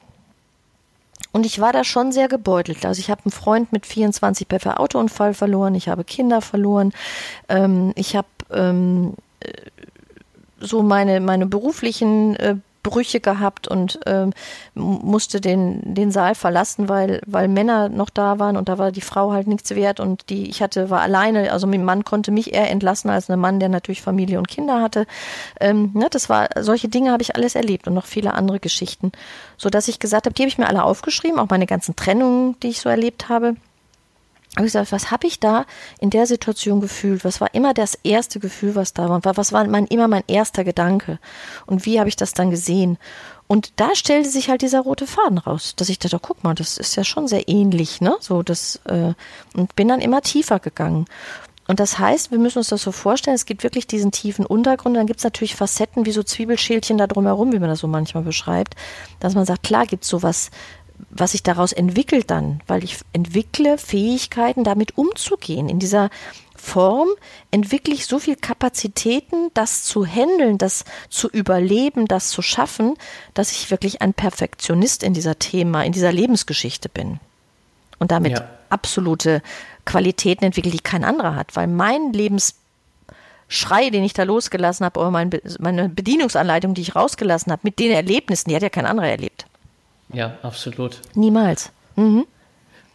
Und 1.32 1.46
ich 1.46 1.60
war 1.60 1.74
da 1.74 1.84
schon 1.84 2.12
sehr 2.12 2.28
gebeutelt. 2.28 2.86
Also 2.86 3.00
ich 3.00 3.10
habe 3.10 3.24
einen 3.26 3.32
Freund 3.32 3.74
mit 3.74 3.86
24 3.86 4.48
per 4.48 4.80
Autounfall 4.80 5.34
verloren, 5.34 5.76
ich 5.76 5.90
habe 5.90 6.04
Kinder 6.04 6.42
verloren, 6.42 6.94
ähm, 7.50 7.92
ich 7.96 8.16
habe 8.16 8.28
ähm, 8.52 9.16
äh, 9.42 9.52
so 10.60 10.84
meine, 10.84 11.20
meine 11.20 11.46
beruflichen 11.46 12.36
äh, 12.38 12.56
Brüche 12.86 13.20
gehabt 13.20 13.68
und 13.68 14.00
ähm, 14.06 14.32
musste 14.76 15.42
den, 15.42 15.96
den 15.96 16.12
Saal 16.12 16.36
verlassen, 16.36 16.88
weil, 16.88 17.20
weil 17.26 17.48
Männer 17.48 17.90
noch 17.90 18.12
da 18.12 18.38
waren 18.38 18.58
und 18.58 18.70
da 18.70 18.78
war 18.78 18.92
die 18.92 19.02
Frau 19.02 19.32
halt 19.32 19.48
nichts 19.48 19.72
wert 19.72 20.00
und 20.00 20.30
die, 20.30 20.48
ich 20.48 20.62
hatte, 20.62 20.92
war 20.92 21.02
alleine, 21.02 21.52
also 21.52 21.66
mein 21.66 21.84
Mann 21.84 22.06
konnte 22.06 22.32
mich 22.32 22.54
eher 22.54 22.70
entlassen 22.70 23.10
als 23.10 23.30
ein 23.30 23.40
Mann, 23.40 23.60
der 23.60 23.70
natürlich 23.70 24.04
Familie 24.04 24.38
und 24.38 24.48
Kinder 24.48 24.82
hatte. 24.82 25.08
Ähm, 25.60 25.90
ne, 25.96 26.08
das 26.12 26.30
war, 26.30 26.48
solche 26.60 26.88
Dinge 26.88 27.12
habe 27.12 27.24
ich 27.24 27.36
alles 27.36 27.56
erlebt 27.56 27.88
und 27.88 27.96
noch 27.96 28.06
viele 28.06 28.34
andere 28.36 28.60
Geschichten. 28.60 29.12
So 29.58 29.70
dass 29.70 29.88
ich 29.88 30.00
gesagt 30.00 30.28
habe, 30.28 30.36
die 30.36 30.44
habe 30.44 30.50
ich 30.50 30.60
mir 30.60 30.68
alle 30.68 30.84
aufgeschrieben, 30.84 31.40
auch 31.40 31.50
meine 31.50 31.66
ganzen 31.66 31.96
Trennungen, 31.96 32.56
die 32.62 32.70
ich 32.70 32.82
so 32.82 32.90
erlebt 32.90 33.30
habe 33.30 33.56
habe 34.56 34.68
ich 34.68 34.74
gesagt, 34.74 34.92
was 34.92 35.12
habe 35.12 35.28
ich 35.28 35.40
da 35.40 35.66
in 36.00 36.10
der 36.10 36.28
Situation 36.28 36.80
gefühlt? 36.80 37.26
Was 37.26 37.42
war 37.42 37.54
immer 37.54 37.74
das 37.74 37.98
erste 38.04 38.40
Gefühl, 38.40 38.76
was 38.76 38.94
da 38.94 39.10
war? 39.10 39.22
Was 39.24 39.52
war 39.52 39.68
mein, 39.68 39.86
immer 39.88 40.08
mein 40.08 40.24
erster 40.28 40.64
Gedanke? 40.64 41.20
Und 41.66 41.86
wie 41.86 42.00
habe 42.00 42.10
ich 42.10 42.16
das 42.16 42.34
dann 42.34 42.52
gesehen? 42.52 42.98
Und 43.48 43.74
da 43.76 43.94
stellte 43.96 44.30
sich 44.30 44.50
halt 44.50 44.62
dieser 44.62 44.82
rote 44.82 45.08
Faden 45.08 45.38
raus, 45.38 45.74
dass 45.76 45.90
ich 45.90 46.00
dachte, 46.00 46.20
guck 46.20 46.44
mal, 46.44 46.56
das 46.56 46.78
ist 46.78 46.96
ja 46.96 47.04
schon 47.04 47.28
sehr 47.28 47.48
ähnlich, 47.48 48.02
ne? 48.02 48.16
So 48.20 48.42
das 48.42 48.80
äh, 48.86 49.14
und 49.54 49.76
bin 49.76 49.88
dann 49.88 50.02
immer 50.02 50.22
tiefer 50.22 50.60
gegangen. 50.60 51.06
Und 51.68 51.80
das 51.80 51.98
heißt, 51.98 52.32
wir 52.32 52.38
müssen 52.38 52.60
uns 52.60 52.70
das 52.70 52.82
so 52.82 52.92
vorstellen, 52.92 53.36
es 53.36 53.46
gibt 53.46 53.64
wirklich 53.64 53.88
diesen 53.88 54.12
tiefen 54.12 54.46
Untergrund, 54.46 54.96
dann 54.96 55.08
gibt 55.08 55.20
es 55.20 55.24
natürlich 55.24 55.56
Facetten 55.56 56.06
wie 56.06 56.12
so 56.12 56.22
Zwiebelschälchen 56.22 56.98
da 56.98 57.08
drumherum, 57.08 57.52
wie 57.54 57.60
man 57.60 57.70
das 57.70 57.80
so 57.80 57.88
manchmal 57.88 58.24
beschreibt, 58.24 58.76
dass 59.20 59.34
man 59.34 59.46
sagt, 59.46 59.64
klar 59.64 59.86
gibt 59.86 60.04
es 60.04 60.10
sowas 60.10 60.52
was 61.10 61.32
sich 61.32 61.44
daraus 61.44 61.72
entwickelt 61.72 62.30
dann, 62.30 62.62
weil 62.68 62.84
ich 62.84 63.00
entwickle 63.14 63.78
Fähigkeiten, 63.78 64.64
damit 64.64 64.98
umzugehen. 64.98 65.70
In 65.70 65.80
dieser 65.80 66.10
Form 66.56 67.10
entwickle 67.52 67.94
ich 67.94 68.06
so 68.08 68.18
viel 68.18 68.36
Kapazitäten, 68.36 69.52
das 69.54 69.84
zu 69.84 70.06
handeln, 70.06 70.58
das 70.58 70.86
zu 71.10 71.30
überleben, 71.30 72.08
das 72.08 72.30
zu 72.30 72.42
schaffen, 72.42 72.96
dass 73.34 73.52
ich 73.52 73.72
wirklich 73.72 74.02
ein 74.02 74.14
Perfektionist 74.14 75.04
in 75.04 75.14
dieser 75.14 75.38
Thema, 75.38 75.84
in 75.84 75.92
dieser 75.92 76.12
Lebensgeschichte 76.12 76.90
bin. 76.90 77.20
Und 78.00 78.12
damit 78.12 78.34
ja. 78.34 78.50
absolute 78.70 79.42
Qualitäten 79.86 80.46
entwickle, 80.46 80.72
die 80.72 80.80
kein 80.80 81.04
anderer 81.04 81.36
hat, 81.36 81.56
weil 81.56 81.68
mein 81.68 82.14
Lebensschrei, 82.14 83.90
den 83.92 84.04
ich 84.04 84.14
da 84.14 84.24
losgelassen 84.24 84.86
habe, 84.86 85.00
oder 85.00 85.12
meine 85.12 85.90
Bedienungsanleitung, 85.90 86.74
die 86.74 86.82
ich 86.82 86.96
rausgelassen 86.96 87.52
habe, 87.52 87.62
mit 87.64 87.80
den 87.80 87.92
Erlebnissen, 87.92 88.50
die 88.50 88.56
hat 88.56 88.64
ja 88.64 88.70
kein 88.70 88.86
anderer 88.86 89.10
erlebt. 89.10 89.35
Ja, 90.16 90.38
absolut. 90.42 91.02
Niemals. 91.14 91.72
Mhm. 91.96 92.26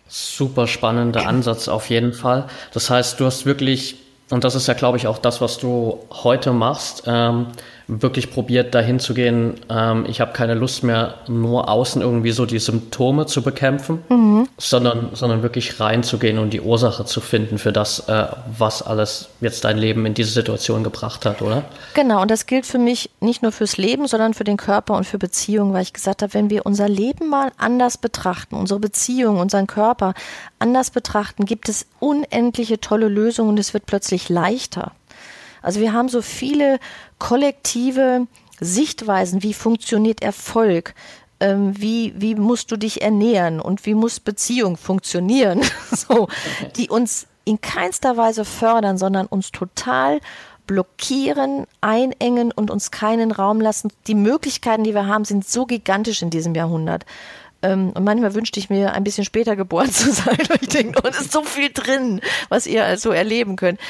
Super 0.08 0.66
spannender 0.66 1.26
Ansatz 1.26 1.68
auf 1.68 1.88
jeden 1.88 2.12
Fall. 2.12 2.48
Das 2.72 2.90
heißt, 2.90 3.20
du 3.20 3.26
hast 3.26 3.46
wirklich 3.46 3.96
und 4.30 4.44
das 4.44 4.54
ist 4.54 4.68
ja, 4.68 4.74
glaube 4.74 4.96
ich, 4.96 5.06
auch 5.06 5.18
das, 5.18 5.40
was 5.40 5.58
du 5.58 5.98
heute 6.10 6.52
machst, 6.52 7.02
ähm, 7.06 7.48
wirklich 7.90 8.30
probiert, 8.30 8.74
dahin 8.74 9.00
zu 9.00 9.14
gehen, 9.14 9.54
ähm, 9.68 10.04
ich 10.08 10.20
habe 10.20 10.32
keine 10.32 10.54
Lust 10.54 10.84
mehr, 10.84 11.14
nur 11.26 11.68
außen 11.68 12.00
irgendwie 12.00 12.30
so 12.30 12.46
die 12.46 12.60
Symptome 12.60 13.26
zu 13.26 13.42
bekämpfen, 13.42 14.02
mhm. 14.08 14.48
sondern, 14.58 15.10
sondern 15.14 15.42
wirklich 15.42 15.80
reinzugehen 15.80 16.38
und 16.38 16.52
die 16.52 16.60
Ursache 16.60 17.04
zu 17.04 17.20
finden 17.20 17.58
für 17.58 17.72
das, 17.72 18.08
äh, 18.08 18.26
was 18.56 18.82
alles 18.82 19.30
jetzt 19.40 19.64
dein 19.64 19.76
Leben 19.76 20.06
in 20.06 20.14
diese 20.14 20.30
Situation 20.30 20.84
gebracht 20.84 21.26
hat, 21.26 21.42
oder? 21.42 21.64
Genau, 21.94 22.22
und 22.22 22.30
das 22.30 22.46
gilt 22.46 22.66
für 22.66 22.78
mich 22.78 23.10
nicht 23.20 23.42
nur 23.42 23.50
fürs 23.50 23.76
Leben, 23.76 24.06
sondern 24.06 24.34
für 24.34 24.44
den 24.44 24.56
Körper 24.56 24.94
und 24.94 25.04
für 25.04 25.18
Beziehungen, 25.18 25.72
weil 25.72 25.82
ich 25.82 25.92
gesagt 25.92 26.22
habe, 26.22 26.32
wenn 26.34 26.48
wir 26.48 26.66
unser 26.66 26.88
Leben 26.88 27.28
mal 27.28 27.50
anders 27.58 27.98
betrachten, 27.98 28.54
unsere 28.54 28.78
Beziehung, 28.78 29.38
unseren 29.38 29.66
Körper 29.66 30.14
anders 30.60 30.90
betrachten, 30.90 31.44
gibt 31.44 31.68
es 31.68 31.86
unendliche 31.98 32.80
tolle 32.80 33.08
Lösungen 33.08 33.50
und 33.50 33.58
es 33.58 33.74
wird 33.74 33.86
plötzlich 33.86 34.28
leichter. 34.28 34.92
Also 35.62 35.80
wir 35.80 35.92
haben 35.92 36.08
so 36.08 36.22
viele 36.22 36.78
kollektive 37.18 38.26
Sichtweisen, 38.60 39.42
wie 39.42 39.54
funktioniert 39.54 40.22
Erfolg, 40.22 40.94
ähm, 41.40 41.72
wie, 41.76 42.12
wie 42.16 42.34
musst 42.34 42.70
du 42.70 42.76
dich 42.76 43.02
ernähren 43.02 43.60
und 43.60 43.86
wie 43.86 43.94
muss 43.94 44.20
Beziehung 44.20 44.76
funktionieren, 44.76 45.62
so, 45.90 46.28
die 46.76 46.90
uns 46.90 47.26
in 47.44 47.60
keinster 47.60 48.16
Weise 48.16 48.44
fördern, 48.44 48.98
sondern 48.98 49.26
uns 49.26 49.50
total 49.50 50.20
blockieren, 50.66 51.66
einengen 51.80 52.52
und 52.52 52.70
uns 52.70 52.90
keinen 52.92 53.32
Raum 53.32 53.60
lassen. 53.60 53.90
Die 54.06 54.14
Möglichkeiten, 54.14 54.84
die 54.84 54.94
wir 54.94 55.06
haben, 55.06 55.24
sind 55.24 55.44
so 55.44 55.66
gigantisch 55.66 56.22
in 56.22 56.30
diesem 56.30 56.54
Jahrhundert. 56.54 57.06
Ähm, 57.62 57.90
und 57.90 58.04
manchmal 58.04 58.34
wünschte 58.34 58.60
ich 58.60 58.70
mir, 58.70 58.92
ein 58.92 59.04
bisschen 59.04 59.24
später 59.24 59.56
geboren 59.56 59.90
zu 59.92 60.12
sein, 60.12 60.38
weil 60.48 60.58
ich 60.60 60.68
denke, 60.68 61.00
oh, 61.02 61.08
es 61.08 61.20
ist 61.20 61.32
so 61.32 61.42
viel 61.42 61.70
drin, 61.72 62.20
was 62.48 62.66
ihr 62.66 62.84
also 62.84 63.10
erleben 63.10 63.56
könnt. 63.56 63.80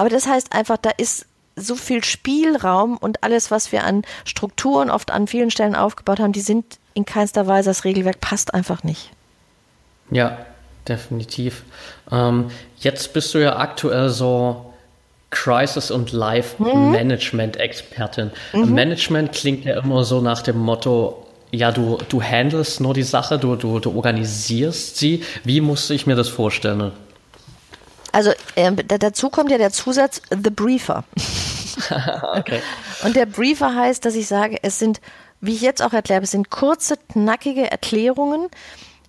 Aber 0.00 0.08
das 0.08 0.26
heißt 0.26 0.54
einfach, 0.54 0.78
da 0.78 0.88
ist 0.96 1.26
so 1.56 1.74
viel 1.74 2.02
Spielraum 2.02 2.96
und 2.96 3.22
alles, 3.22 3.50
was 3.50 3.70
wir 3.70 3.84
an 3.84 4.00
Strukturen 4.24 4.88
oft 4.88 5.10
an 5.10 5.26
vielen 5.26 5.50
Stellen 5.50 5.76
aufgebaut 5.76 6.20
haben, 6.20 6.32
die 6.32 6.40
sind 6.40 6.78
in 6.94 7.04
keinster 7.04 7.46
Weise, 7.46 7.68
das 7.68 7.84
Regelwerk 7.84 8.18
passt 8.18 8.54
einfach 8.54 8.82
nicht. 8.82 9.10
Ja, 10.10 10.38
definitiv. 10.88 11.64
Ähm, 12.10 12.50
jetzt 12.78 13.12
bist 13.12 13.34
du 13.34 13.40
ja 13.40 13.58
aktuell 13.58 14.08
so 14.08 14.72
Crisis- 15.28 15.90
und 15.90 16.12
Life-Management-Expertin. 16.12 18.30
Mhm. 18.54 18.72
Management 18.72 19.32
klingt 19.32 19.66
ja 19.66 19.80
immer 19.80 20.04
so 20.04 20.22
nach 20.22 20.40
dem 20.40 20.56
Motto, 20.56 21.26
ja, 21.50 21.72
du, 21.72 21.98
du 22.08 22.22
handelst 22.22 22.80
nur 22.80 22.94
die 22.94 23.02
Sache, 23.02 23.38
du, 23.38 23.54
du, 23.54 23.80
du 23.80 23.94
organisierst 23.94 24.96
sie. 24.96 25.24
Wie 25.44 25.60
muss 25.60 25.90
ich 25.90 26.06
mir 26.06 26.16
das 26.16 26.30
vorstellen? 26.30 26.92
Also 28.12 28.32
äh, 28.56 28.72
dazu 28.72 29.30
kommt 29.30 29.50
ja 29.50 29.58
der 29.58 29.70
Zusatz 29.70 30.22
The 30.30 30.50
Briefer. 30.50 31.04
okay. 32.34 32.60
Und 33.04 33.16
der 33.16 33.26
Briefer 33.26 33.74
heißt, 33.74 34.04
dass 34.04 34.14
ich 34.14 34.26
sage, 34.26 34.58
es 34.62 34.78
sind, 34.78 35.00
wie 35.40 35.54
ich 35.54 35.60
jetzt 35.60 35.82
auch 35.82 35.92
erkläre, 35.92 36.22
es 36.22 36.30
sind 36.30 36.50
kurze, 36.50 36.96
knackige 37.12 37.70
Erklärungen, 37.70 38.48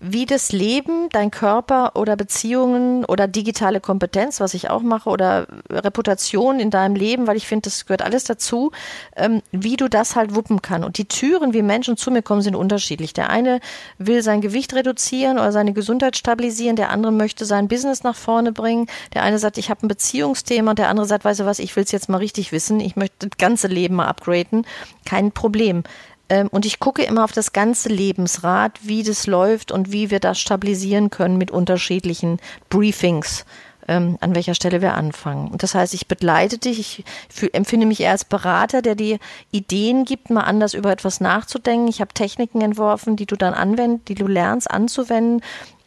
wie 0.03 0.25
das 0.25 0.51
Leben, 0.51 1.09
dein 1.09 1.29
Körper 1.29 1.95
oder 1.95 2.15
Beziehungen 2.15 3.05
oder 3.05 3.27
digitale 3.27 3.79
Kompetenz, 3.79 4.39
was 4.39 4.55
ich 4.55 4.69
auch 4.69 4.81
mache, 4.81 5.09
oder 5.09 5.45
Reputation 5.69 6.59
in 6.59 6.71
deinem 6.71 6.95
Leben, 6.95 7.27
weil 7.27 7.37
ich 7.37 7.47
finde, 7.47 7.65
das 7.65 7.85
gehört 7.85 8.01
alles 8.01 8.23
dazu, 8.23 8.71
ähm, 9.15 9.43
wie 9.51 9.77
du 9.77 9.87
das 9.87 10.15
halt 10.15 10.33
wuppen 10.33 10.63
kann. 10.63 10.83
Und 10.83 10.97
die 10.97 11.05
Türen, 11.05 11.53
wie 11.53 11.61
Menschen 11.61 11.97
zu 11.97 12.09
mir 12.09 12.23
kommen, 12.23 12.41
sind 12.41 12.55
unterschiedlich. 12.55 13.13
Der 13.13 13.29
eine 13.29 13.59
will 13.99 14.23
sein 14.23 14.41
Gewicht 14.41 14.73
reduzieren 14.73 15.37
oder 15.37 15.51
seine 15.51 15.71
Gesundheit 15.71 16.17
stabilisieren, 16.17 16.75
der 16.75 16.89
andere 16.89 17.11
möchte 17.11 17.45
sein 17.45 17.67
Business 17.67 18.03
nach 18.03 18.15
vorne 18.15 18.51
bringen. 18.51 18.87
Der 19.13 19.21
eine 19.21 19.37
sagt, 19.37 19.59
ich 19.59 19.69
habe 19.69 19.85
ein 19.85 19.87
Beziehungsthema 19.87 20.71
und 20.71 20.79
der 20.79 20.89
andere 20.89 21.05
sagt, 21.05 21.25
weißt 21.25 21.41
du 21.41 21.45
was, 21.45 21.59
ich 21.59 21.75
will 21.75 21.83
es 21.83 21.91
jetzt 21.91 22.09
mal 22.09 22.17
richtig 22.17 22.51
wissen, 22.51 22.79
ich 22.79 22.95
möchte 22.95 23.29
das 23.29 23.37
ganze 23.37 23.67
Leben 23.67 23.95
mal 23.95 24.07
upgraden. 24.07 24.65
Kein 25.05 25.31
Problem. 25.31 25.83
Ähm, 26.31 26.47
und 26.49 26.65
ich 26.65 26.79
gucke 26.79 27.03
immer 27.03 27.25
auf 27.25 27.33
das 27.33 27.51
ganze 27.51 27.89
Lebensrad, 27.89 28.79
wie 28.81 29.03
das 29.03 29.27
läuft 29.27 29.73
und 29.73 29.91
wie 29.91 30.09
wir 30.09 30.21
das 30.21 30.39
stabilisieren 30.39 31.09
können 31.09 31.37
mit 31.37 31.51
unterschiedlichen 31.51 32.39
Briefings 32.69 33.45
ähm, 33.89 34.17
an 34.21 34.33
welcher 34.33 34.55
Stelle 34.55 34.81
wir 34.81 34.93
anfangen. 34.93 35.49
Und 35.49 35.61
das 35.61 35.75
heißt, 35.75 35.93
ich 35.93 36.07
begleite 36.07 36.57
dich, 36.57 36.79
ich 36.79 37.03
fühl, 37.29 37.49
empfinde 37.51 37.85
mich 37.85 37.99
eher 37.99 38.11
als 38.11 38.23
Berater, 38.23 38.81
der 38.81 38.95
dir 38.95 39.19
Ideen 39.51 40.05
gibt, 40.05 40.29
mal 40.29 40.41
anders 40.41 40.73
über 40.73 40.91
etwas 40.91 41.19
nachzudenken. 41.19 41.89
Ich 41.89 41.99
habe 41.99 42.13
Techniken 42.13 42.61
entworfen, 42.61 43.17
die 43.17 43.25
du 43.25 43.35
dann 43.35 43.53
anwendest, 43.53 44.07
die 44.07 44.15
du 44.15 44.27
lernst 44.27 44.71
anzuwenden, 44.71 45.41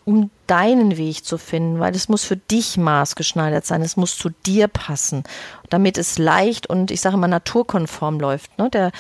um 0.05 0.31
deinen 0.47 0.99
Weg 0.99 1.25
zu 1.25 1.39
finden, 1.39 1.81
weil 1.81 1.95
es 1.95 2.11
muss 2.11 2.23
für 2.25 2.37
dich 2.37 2.77
maßgeschneidert 2.77 3.65
sein, 3.65 3.81
es 3.81 3.97
muss 3.97 4.19
zu 4.19 4.29
dir 4.45 4.69
passen, 4.69 5.25
damit 5.71 5.97
es 5.97 6.19
leicht 6.19 6.67
und 6.67 6.91
ich 6.91 7.01
sage 7.01 7.17
mal 7.17 7.29
naturkonform 7.29 8.21
läuft. 8.21 8.59
Ne? 8.59 8.69
Der, 8.69 8.93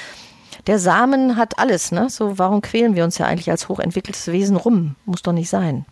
der 0.66 0.78
Samen 0.78 1.36
hat 1.36 1.58
alles, 1.58 1.92
ne? 1.92 2.08
So, 2.10 2.38
warum 2.38 2.62
quälen 2.62 2.94
wir 2.94 3.04
uns 3.04 3.18
ja 3.18 3.26
eigentlich 3.26 3.50
als 3.50 3.68
hochentwickeltes 3.68 4.28
Wesen 4.28 4.56
rum? 4.56 4.96
Muss 5.04 5.22
doch 5.22 5.32
nicht 5.32 5.50
sein. 5.50 5.84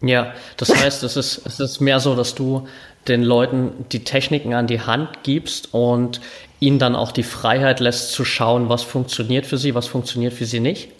Ja, 0.00 0.34
das 0.56 0.74
heißt, 0.74 1.02
es 1.02 1.16
ist, 1.16 1.46
es 1.46 1.60
ist 1.60 1.80
mehr 1.80 2.00
so, 2.00 2.14
dass 2.14 2.34
du 2.34 2.66
den 3.08 3.22
Leuten 3.22 3.86
die 3.92 4.04
Techniken 4.04 4.54
an 4.54 4.66
die 4.66 4.80
Hand 4.80 5.22
gibst 5.22 5.72
und 5.72 6.20
ihnen 6.60 6.78
dann 6.78 6.96
auch 6.96 7.12
die 7.12 7.22
Freiheit 7.22 7.80
lässt 7.80 8.12
zu 8.12 8.24
schauen, 8.24 8.68
was 8.68 8.82
funktioniert 8.82 9.46
für 9.46 9.58
sie, 9.58 9.74
was 9.74 9.86
funktioniert 9.86 10.32
für 10.32 10.46
sie 10.46 10.60
nicht? 10.60 10.90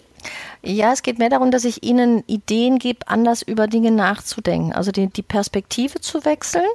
Ja, 0.63 0.93
es 0.93 1.03
geht 1.03 1.19
mehr 1.19 1.29
darum, 1.29 1.51
dass 1.51 1.65
ich 1.65 1.83
ihnen 1.83 2.23
Ideen 2.25 2.79
gebe, 2.79 3.07
anders 3.07 3.43
über 3.43 3.67
Dinge 3.67 3.91
nachzudenken, 3.91 4.73
also 4.73 4.91
die, 4.91 5.07
die 5.07 5.21
Perspektive 5.21 6.01
zu 6.01 6.25
wechseln 6.25 6.65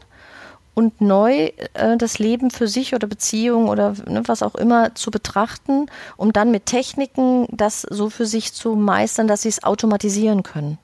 und 0.81 1.03
neu 1.03 1.51
äh, 1.75 1.99
das 1.99 2.19
Leben 2.19 2.51
für 2.51 2.67
sich 2.67 2.95
oder 2.95 3.07
Beziehung 3.07 3.69
oder 3.69 3.95
ne, 4.07 4.23
was 4.25 4.43
auch 4.43 4.55
immer 4.55 4.95
zu 4.95 5.11
betrachten, 5.11 5.87
um 6.17 6.33
dann 6.33 6.51
mit 6.51 6.65
Techniken 6.65 7.47
das 7.51 7.83
so 7.83 8.09
für 8.09 8.25
sich 8.25 8.55
zu 8.55 8.77
meistern, 8.77 9.29
dass 9.29 9.43
sie 9.43 9.51
es 9.51 9.63
automatisieren 9.63 10.43
können. 10.43 10.79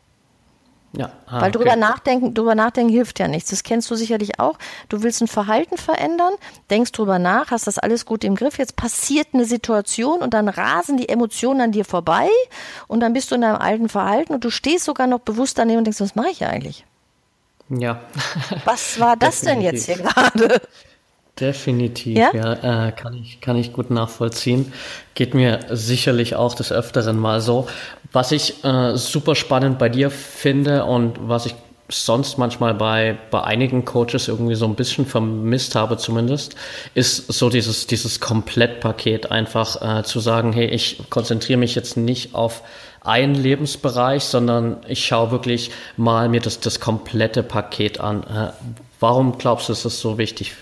Ja. 0.92 1.10
Ah, 1.26 1.40
Weil 1.40 1.50
drüber 1.50 1.70
okay. 1.70 1.80
nachdenken, 1.80 2.34
drüber 2.34 2.54
nachdenken 2.54 2.92
hilft 2.92 3.18
ja 3.18 3.26
nichts. 3.26 3.50
Das 3.50 3.62
kennst 3.62 3.90
du 3.90 3.94
sicherlich 3.94 4.38
auch. 4.38 4.58
Du 4.90 5.02
willst 5.02 5.22
ein 5.22 5.28
Verhalten 5.28 5.78
verändern, 5.78 6.32
denkst 6.70 6.92
drüber 6.92 7.18
nach, 7.18 7.50
hast 7.50 7.66
das 7.66 7.78
alles 7.78 8.04
gut 8.04 8.22
im 8.22 8.34
Griff. 8.34 8.58
Jetzt 8.58 8.76
passiert 8.76 9.28
eine 9.32 9.46
Situation 9.46 10.20
und 10.20 10.34
dann 10.34 10.48
rasen 10.48 10.98
die 10.98 11.08
Emotionen 11.08 11.60
an 11.62 11.72
dir 11.72 11.86
vorbei 11.86 12.28
und 12.86 13.00
dann 13.00 13.14
bist 13.14 13.30
du 13.30 13.34
in 13.34 13.40
deinem 13.40 13.56
alten 13.56 13.88
Verhalten 13.88 14.34
und 14.34 14.44
du 14.44 14.50
stehst 14.50 14.84
sogar 14.84 15.06
noch 15.06 15.20
bewusst 15.20 15.58
daneben 15.58 15.78
und 15.78 15.84
denkst, 15.84 16.00
was 16.00 16.14
mache 16.14 16.30
ich 16.30 16.44
eigentlich? 16.44 16.84
Ja. 17.68 18.00
Was 18.64 19.00
war 19.00 19.16
das 19.16 19.40
denn 19.40 19.60
jetzt 19.60 19.86
hier 19.86 19.96
gerade? 19.96 20.60
Definitiv, 21.38 22.16
ja, 22.16 22.32
ja 22.32 22.88
äh, 22.88 22.92
kann, 22.92 23.12
ich, 23.12 23.42
kann 23.42 23.56
ich 23.56 23.74
gut 23.74 23.90
nachvollziehen. 23.90 24.72
Geht 25.14 25.34
mir 25.34 25.60
sicherlich 25.70 26.34
auch 26.34 26.54
des 26.54 26.72
Öfteren 26.72 27.18
mal 27.18 27.42
so. 27.42 27.68
Was 28.10 28.32
ich 28.32 28.64
äh, 28.64 28.96
super 28.96 29.34
spannend 29.34 29.78
bei 29.78 29.90
dir 29.90 30.10
finde 30.10 30.86
und 30.86 31.18
was 31.28 31.44
ich 31.44 31.54
sonst 31.90 32.38
manchmal 32.38 32.74
bei, 32.74 33.18
bei 33.30 33.42
einigen 33.42 33.84
Coaches 33.84 34.28
irgendwie 34.28 34.54
so 34.54 34.64
ein 34.64 34.74
bisschen 34.74 35.06
vermisst 35.06 35.74
habe 35.74 35.98
zumindest, 35.98 36.56
ist 36.94 37.30
so 37.32 37.50
dieses, 37.50 37.86
dieses 37.86 38.20
Komplettpaket 38.20 39.30
einfach 39.30 40.00
äh, 40.00 40.02
zu 40.04 40.20
sagen, 40.20 40.52
hey, 40.52 40.66
ich 40.66 41.02
konzentriere 41.10 41.58
mich 41.58 41.74
jetzt 41.74 41.96
nicht 41.96 42.34
auf 42.34 42.62
einen 43.06 43.34
Lebensbereich, 43.34 44.24
sondern 44.24 44.78
ich 44.88 45.04
schaue 45.04 45.30
wirklich 45.30 45.70
mal 45.96 46.28
mir 46.28 46.40
das, 46.40 46.60
das 46.60 46.80
komplette 46.80 47.42
Paket 47.42 48.00
an. 48.00 48.22
Äh, 48.24 48.52
warum 49.00 49.38
glaubst 49.38 49.68
du, 49.68 49.72
ist 49.72 49.84
das 49.84 50.00
so 50.00 50.18
wichtig 50.18 50.54